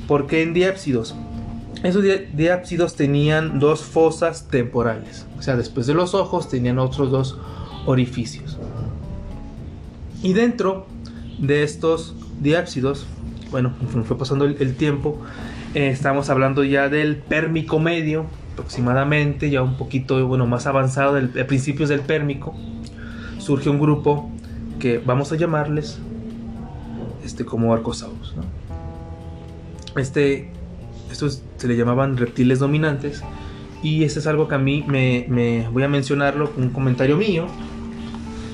[0.07, 1.15] ¿Por qué en diápsidos?
[1.83, 5.25] Esos di- diápsidos tenían dos fosas temporales.
[5.37, 7.37] O sea, después de los ojos tenían otros dos
[7.87, 8.57] orificios.
[10.23, 10.87] Y dentro
[11.39, 13.05] de estos diápsidos,
[13.51, 13.73] bueno,
[14.05, 15.19] fue pasando el, tiempo,
[15.73, 21.31] eh, estamos hablando ya del pérmico medio, aproximadamente, ya un poquito bueno, más avanzado, del,
[21.39, 22.55] a principios del pérmico,
[23.37, 24.29] surge un grupo
[24.79, 25.99] que vamos a llamarles
[27.23, 28.35] este, como arcosaurus.
[28.35, 28.43] ¿no?
[29.99, 30.49] Este,
[31.11, 33.23] estos se le llamaban reptiles dominantes.
[33.83, 37.15] Y este es algo que a mí me, me- voy a mencionarlo con un comentario
[37.15, 37.45] mío.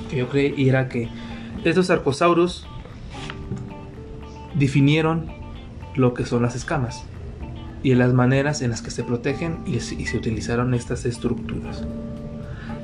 [0.09, 1.07] Que yo creí era que
[1.69, 2.65] estos arcosaurus
[4.55, 5.31] definieron
[5.95, 7.03] lo que son las escamas
[7.83, 11.83] y las maneras en las que se protegen y, se- utilizaron estas estructuras.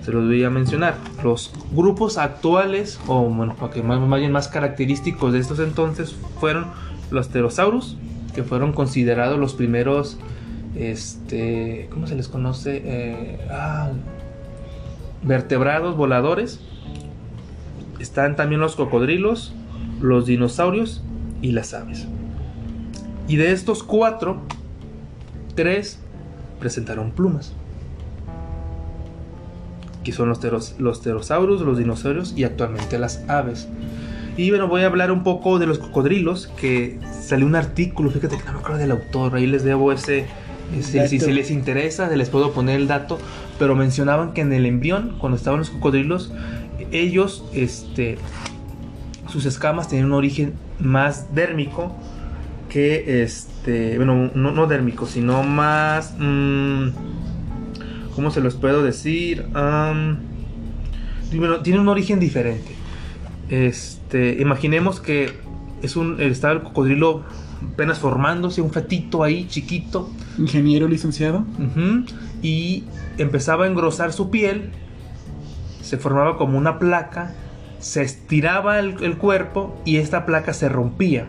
[0.02, 0.96] Se los voy a mencionar.
[1.24, 6.66] Los grupos actuales, o bueno, que más, más más característicos de estos entonces, fueron
[7.12, 7.98] los pterosaurus,
[8.34, 10.18] que fueron considerados los primeros,
[10.76, 12.82] este, ¿cómo se les conoce?
[12.84, 13.92] Eh, ah,
[15.24, 16.60] vertebrados voladores.
[18.00, 19.54] Están también los cocodrilos,
[20.02, 21.04] los dinosaurios
[21.42, 22.08] y las aves.
[23.28, 24.42] Y de estos cuatro,
[25.56, 26.00] tres
[26.60, 27.54] presentaron plumas.
[30.04, 33.68] Que son los, teros- los pterosaurus, los dinosaurios y actualmente las aves.
[34.38, 38.38] Y bueno, voy a hablar un poco de los cocodrilos, que salió un artículo, fíjate
[38.38, 40.28] que no me acuerdo del autor, ahí les debo ese,
[40.82, 43.20] si, si les interesa, les puedo poner el dato,
[43.60, 46.32] pero mencionaban que en el embrión, cuando estaban los cocodrilos,
[46.92, 48.18] ellos, este,
[49.28, 51.96] sus escamas tenían un origen más dérmico
[52.70, 56.90] que, este, bueno, no, no dérmico, sino más, mm,
[58.16, 59.46] ¿cómo se los puedo decir?
[61.32, 62.76] Bueno, tiene un origen diferente.
[63.50, 65.34] Este, imaginemos que
[65.82, 67.24] es un, está el cocodrilo
[67.74, 71.46] apenas formándose, un fetito ahí chiquito, Ingeniero licenciado.
[72.42, 72.84] Y
[73.18, 74.72] empezaba a engrosar su piel.
[75.90, 77.34] Se formaba como una placa.
[77.80, 81.26] se estiraba el, cuerpo y esta placa se rompía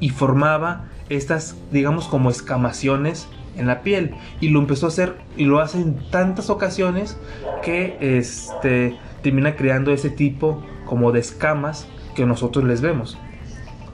[0.00, 4.14] y formaba estas, digamos, como escamaciones en la piel.
[4.38, 7.16] Y lo empezó a hacer y lo hace en tantas ocasiones
[7.62, 13.16] que este, termina creando ese tipo como de escamas que nosotros les vemos.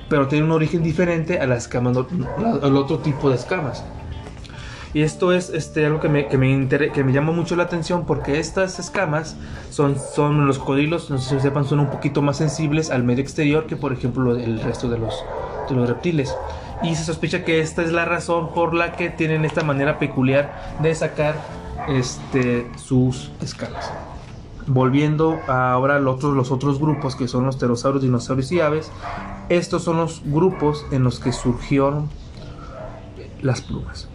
[0.09, 3.85] Pero tiene un origen diferente a las escamas, al otro tipo de escamas.
[4.95, 9.36] Y esto es este, algo que me, que, llama mucho la atención porque estas escamas
[9.70, 9.97] son,
[10.47, 13.76] los cocodrilos, no sé si sepan, son un poquito más sensibles al medio exterior que
[13.76, 15.14] por ejemplo el resto de los,
[15.89, 16.34] reptiles.
[16.82, 20.76] Y se sospecha que esta es la razón por la que tienen esta manera peculiar
[20.80, 21.34] de sacar
[21.89, 23.93] este, sus escamas.
[24.66, 28.91] Volviendo ahora a los otros, los otros grupos que son los pterosaurios, dinosaurios y aves,
[29.49, 32.09] estos son los grupos en los que surgieron
[33.43, 34.09] las plumas.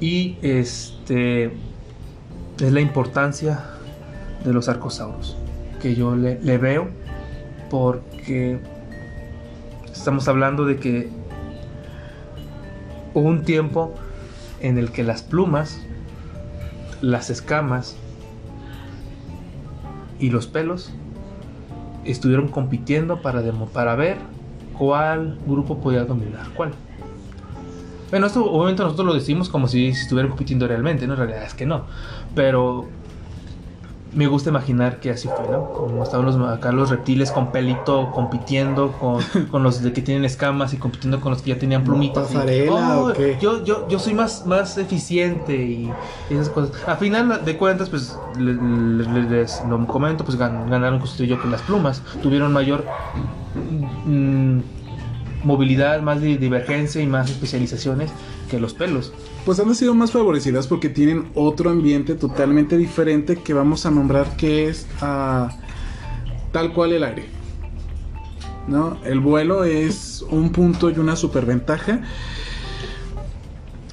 [0.00, 1.52] Y este
[2.58, 3.64] es la importancia
[4.44, 5.36] de los arcosauros
[5.80, 6.88] que yo le, veo
[7.70, 8.60] porque
[9.92, 11.10] estamos hablando de que
[13.14, 13.94] hubo un tiempo
[14.60, 15.80] en el que las plumas,
[17.00, 17.96] las escamas
[20.18, 20.92] y los pelos
[22.04, 23.42] estuvieron compitiendo para,
[23.72, 24.16] para ver
[24.78, 26.72] cuál grupo podía dominar cuál.
[28.10, 31.12] Bueno, esto obviamente nosotros lo decimos como si, estuvieran compitiendo realmente, ¿no?
[31.14, 31.84] En realidad es que no.
[32.34, 32.88] Pero
[34.12, 35.72] me gusta imaginar que así fue, ¿no?
[35.72, 40.24] Como estaban los, acá los reptiles con pelito compitiendo con, con los de que tienen
[40.24, 42.28] escamas y compitiendo con los que ya tenían plumitas.
[42.32, 45.92] y, ¿Pasarela o "Oh, qué?" Yo, yo, yo soy más, más eficiente y,
[46.28, 46.72] y esas cosas.
[46.88, 51.40] A final de cuentas, pues le- le- le- les, lo comento, pues gan- ganaron yo
[51.40, 52.02] que las plumas.
[52.20, 52.84] Tuvieron mayor
[54.06, 54.58] mm,
[55.44, 58.10] movilidad, más di- divergencia y más especializaciones
[58.50, 59.12] que los pelos.
[59.44, 64.36] Pues han sido más favorecidas porque tienen otro ambiente totalmente diferente que vamos a nombrar
[64.36, 65.50] que es ah,
[66.52, 67.24] tal cual el aire.
[68.68, 68.98] ¿No?
[69.04, 72.02] El vuelo es un punto y una superventaja.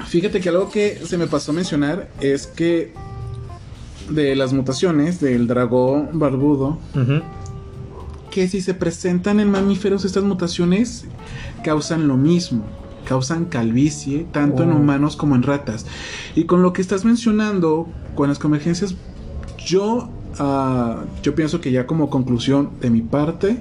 [0.06, 2.94] Fíjate que algo que se me pasó a mencionar es que
[4.10, 6.78] de las mutaciones del dragón barbudo,
[8.32, 11.06] que si se presentan en mamíferos estas mutaciones
[11.64, 12.66] causan lo mismo,
[13.06, 14.76] causan calvicie tanto en Oh.
[14.76, 15.86] humanos como en ratas.
[16.36, 18.96] Y con lo que estás mencionando, con las convergencias,
[19.58, 20.10] yo,
[20.40, 23.58] ah, yo pienso que ya como conclusión de mi parte,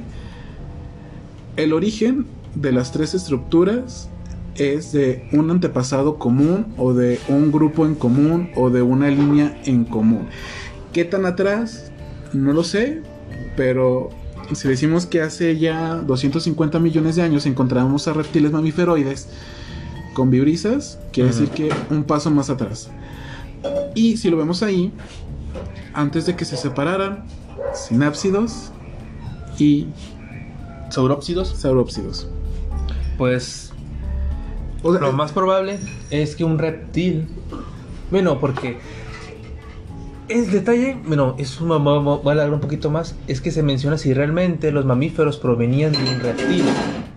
[1.56, 4.08] el origen de las tres estructuras
[4.56, 9.60] es de un antepasado común o de un grupo en común o de una línea
[9.64, 10.26] en común.
[10.92, 11.92] ¿Qué tan atrás?
[12.32, 13.02] No lo sé,
[13.56, 14.10] pero
[14.52, 19.28] si decimos que hace ya 250 millones de años encontramos a reptiles mamíferoides
[20.14, 22.90] con vibrisas, quiere decir que un paso más atrás.
[23.94, 24.92] Y si lo vemos ahí,
[25.92, 27.24] antes de que se separaran,
[27.74, 28.70] sinápsidos
[29.58, 29.88] y
[30.88, 32.28] Saurópsidos, saurópsidos.
[33.18, 33.72] pues
[34.82, 35.78] O sea, lo más probable
[36.10, 37.26] es que un reptil.
[38.10, 38.78] Bueno, porque.
[40.28, 43.96] El detalle, bueno, es un, voy a alargar un poquito más, es que se menciona
[43.96, 46.64] si realmente los mamíferos provenían de un reptil.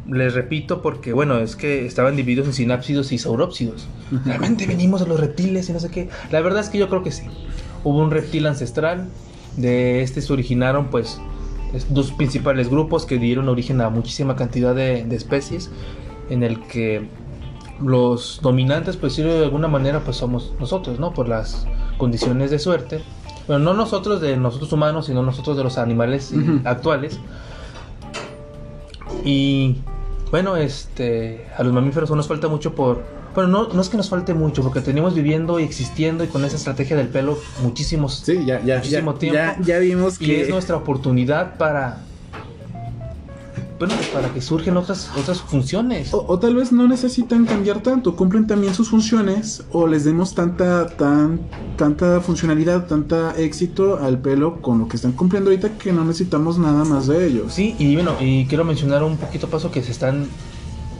[0.07, 3.87] Les repito porque, bueno, es que estaban divididos en sinápsidos y saurópsidos.
[4.25, 6.09] Realmente venimos de los reptiles y no sé qué.
[6.31, 7.23] La verdad es que yo creo que sí.
[7.83, 9.07] Hubo un reptil ancestral,
[9.57, 11.19] de este se originaron pues
[11.73, 15.71] es- dos principales grupos que dieron origen a muchísima cantidad de, de especies,
[16.29, 17.07] en el que
[17.81, 21.13] los dominantes, pues de alguna manera, pues somos nosotros, ¿no?
[21.13, 21.65] Por las
[21.99, 23.03] condiciones de suerte.
[23.47, 26.33] Bueno, no nosotros de nosotros humanos, sino nosotros de los animales
[26.65, 27.19] actuales.
[29.23, 29.77] Y
[30.31, 33.03] bueno, este, a los mamíferos nos falta mucho por...
[33.35, 36.43] Bueno, no, no es que nos falte mucho, porque tenemos viviendo y existiendo y con
[36.45, 38.21] esa estrategia del pelo muchísimos...
[38.25, 39.35] sí, ya, ya, muchísimo ya, tiempo.
[39.37, 42.05] ya, ya vimos Y que es nuestra oportunidad para...
[43.79, 46.13] Bueno, pues para que surgen otras, otras funciones.
[46.13, 50.35] O, o tal vez no necesitan cambiar tanto, cumplen también sus funciones o les demos
[50.35, 51.39] tanta, tan,
[51.77, 56.59] tanta funcionalidad, tanta éxito al pelo con lo que están cumpliendo ahorita que no necesitamos
[56.59, 57.53] nada más de ellos.
[57.53, 60.27] Sí, y bueno, y quiero mencionar un poquito paso que se están,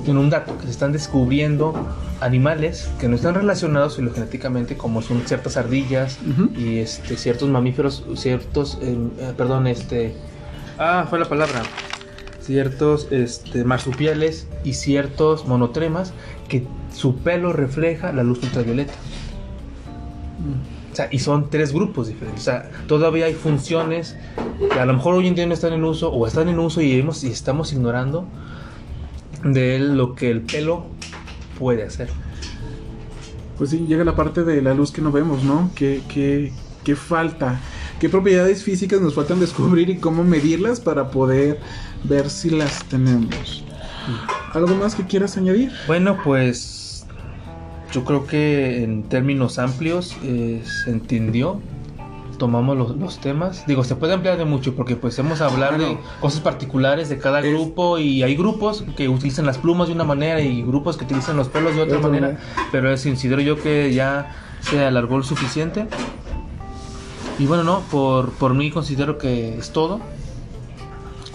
[0.05, 1.73] en un dato, que se están descubriendo
[2.21, 6.17] animales que no están relacionados filogenéticamente, como son ciertas ardillas
[6.57, 10.15] y este, ciertos mamíferos, ciertos, eh, eh, perdón, este,
[10.77, 11.61] ah, fue la palabra,
[12.41, 16.13] ciertos este, marsupiales y ciertos monotremas
[16.47, 18.93] que su pelo refleja la luz ultravioleta.
[20.91, 22.41] O sea, y son tres grupos diferentes.
[22.41, 24.15] O sea, todavía hay funciones
[24.71, 26.81] que a lo mejor hoy en día no están en uso o están en uso
[26.81, 28.27] y, y estamos ignorando
[29.43, 30.85] de lo que el pelo
[31.57, 32.09] puede hacer.
[33.57, 35.69] Pues sí, llega la parte de la luz que no vemos, ¿no?
[35.75, 37.59] Que, que, que falta.
[37.99, 41.59] Qué propiedades físicas nos faltan descubrir y cómo medirlas para poder
[42.03, 43.63] ver si las tenemos.
[44.53, 45.71] ¿Algo más que quieras añadir?
[45.87, 47.05] Bueno, pues
[47.91, 51.61] yo creo que en términos amplios eh, se entendió.
[52.37, 53.65] Tomamos los, los temas.
[53.67, 57.41] Digo, se puede ampliar de mucho porque pues hemos hablado de cosas particulares de cada
[57.41, 61.03] Es- grupo y hay grupos que utilizan las plumas de una manera y grupos que
[61.03, 62.27] utilizan los pelos de otra otra manera.
[62.27, 62.43] manera.
[62.71, 65.87] Pero es considero yo que ya se alargó lo suficiente.
[67.39, 69.99] Y bueno, no, por, por mí considero que es todo.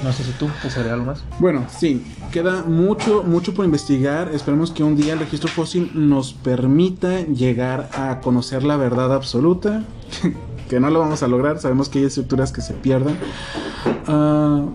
[0.03, 1.25] No sé si tú puedes agregar algo más.
[1.39, 4.31] Bueno, sí, queda mucho, mucho por investigar.
[4.35, 9.83] Esperemos que un día el registro fósil nos permita llegar a conocer la verdad absoluta.
[10.69, 13.17] que no lo vamos a lograr, sabemos que hay estructuras que se pierden.
[14.07, 14.67] Ah,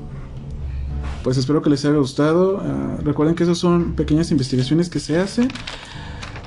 [1.24, 2.60] pues espero que les haya gustado.
[2.66, 5.50] Ah, recuerden que esas son pequeñas investigaciones que se hacen.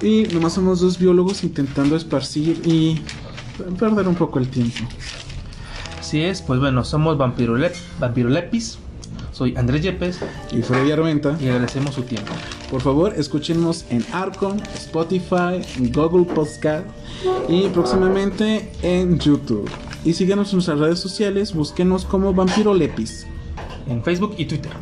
[0.00, 3.00] Y nomás somos dos biólogos intentando esparcir y
[3.78, 4.78] perder un poco el tiempo.
[5.98, 8.78] Así es, pues bueno, somos Vampirolep, Vampirolepis.
[9.32, 10.20] Soy Andrés Yepes
[10.52, 11.36] Y Freddy Armenta.
[11.40, 12.32] y agradecemos su tiempo.
[12.70, 16.86] Por favor, escúchenos en Arcon, Spotify, Google Podcast
[17.48, 19.70] y próximamente en YouTube.
[20.04, 23.26] Y síganos en nuestras redes sociales, búsquenos como Vampiro Lepis.
[23.88, 24.72] En Facebook y Twitter.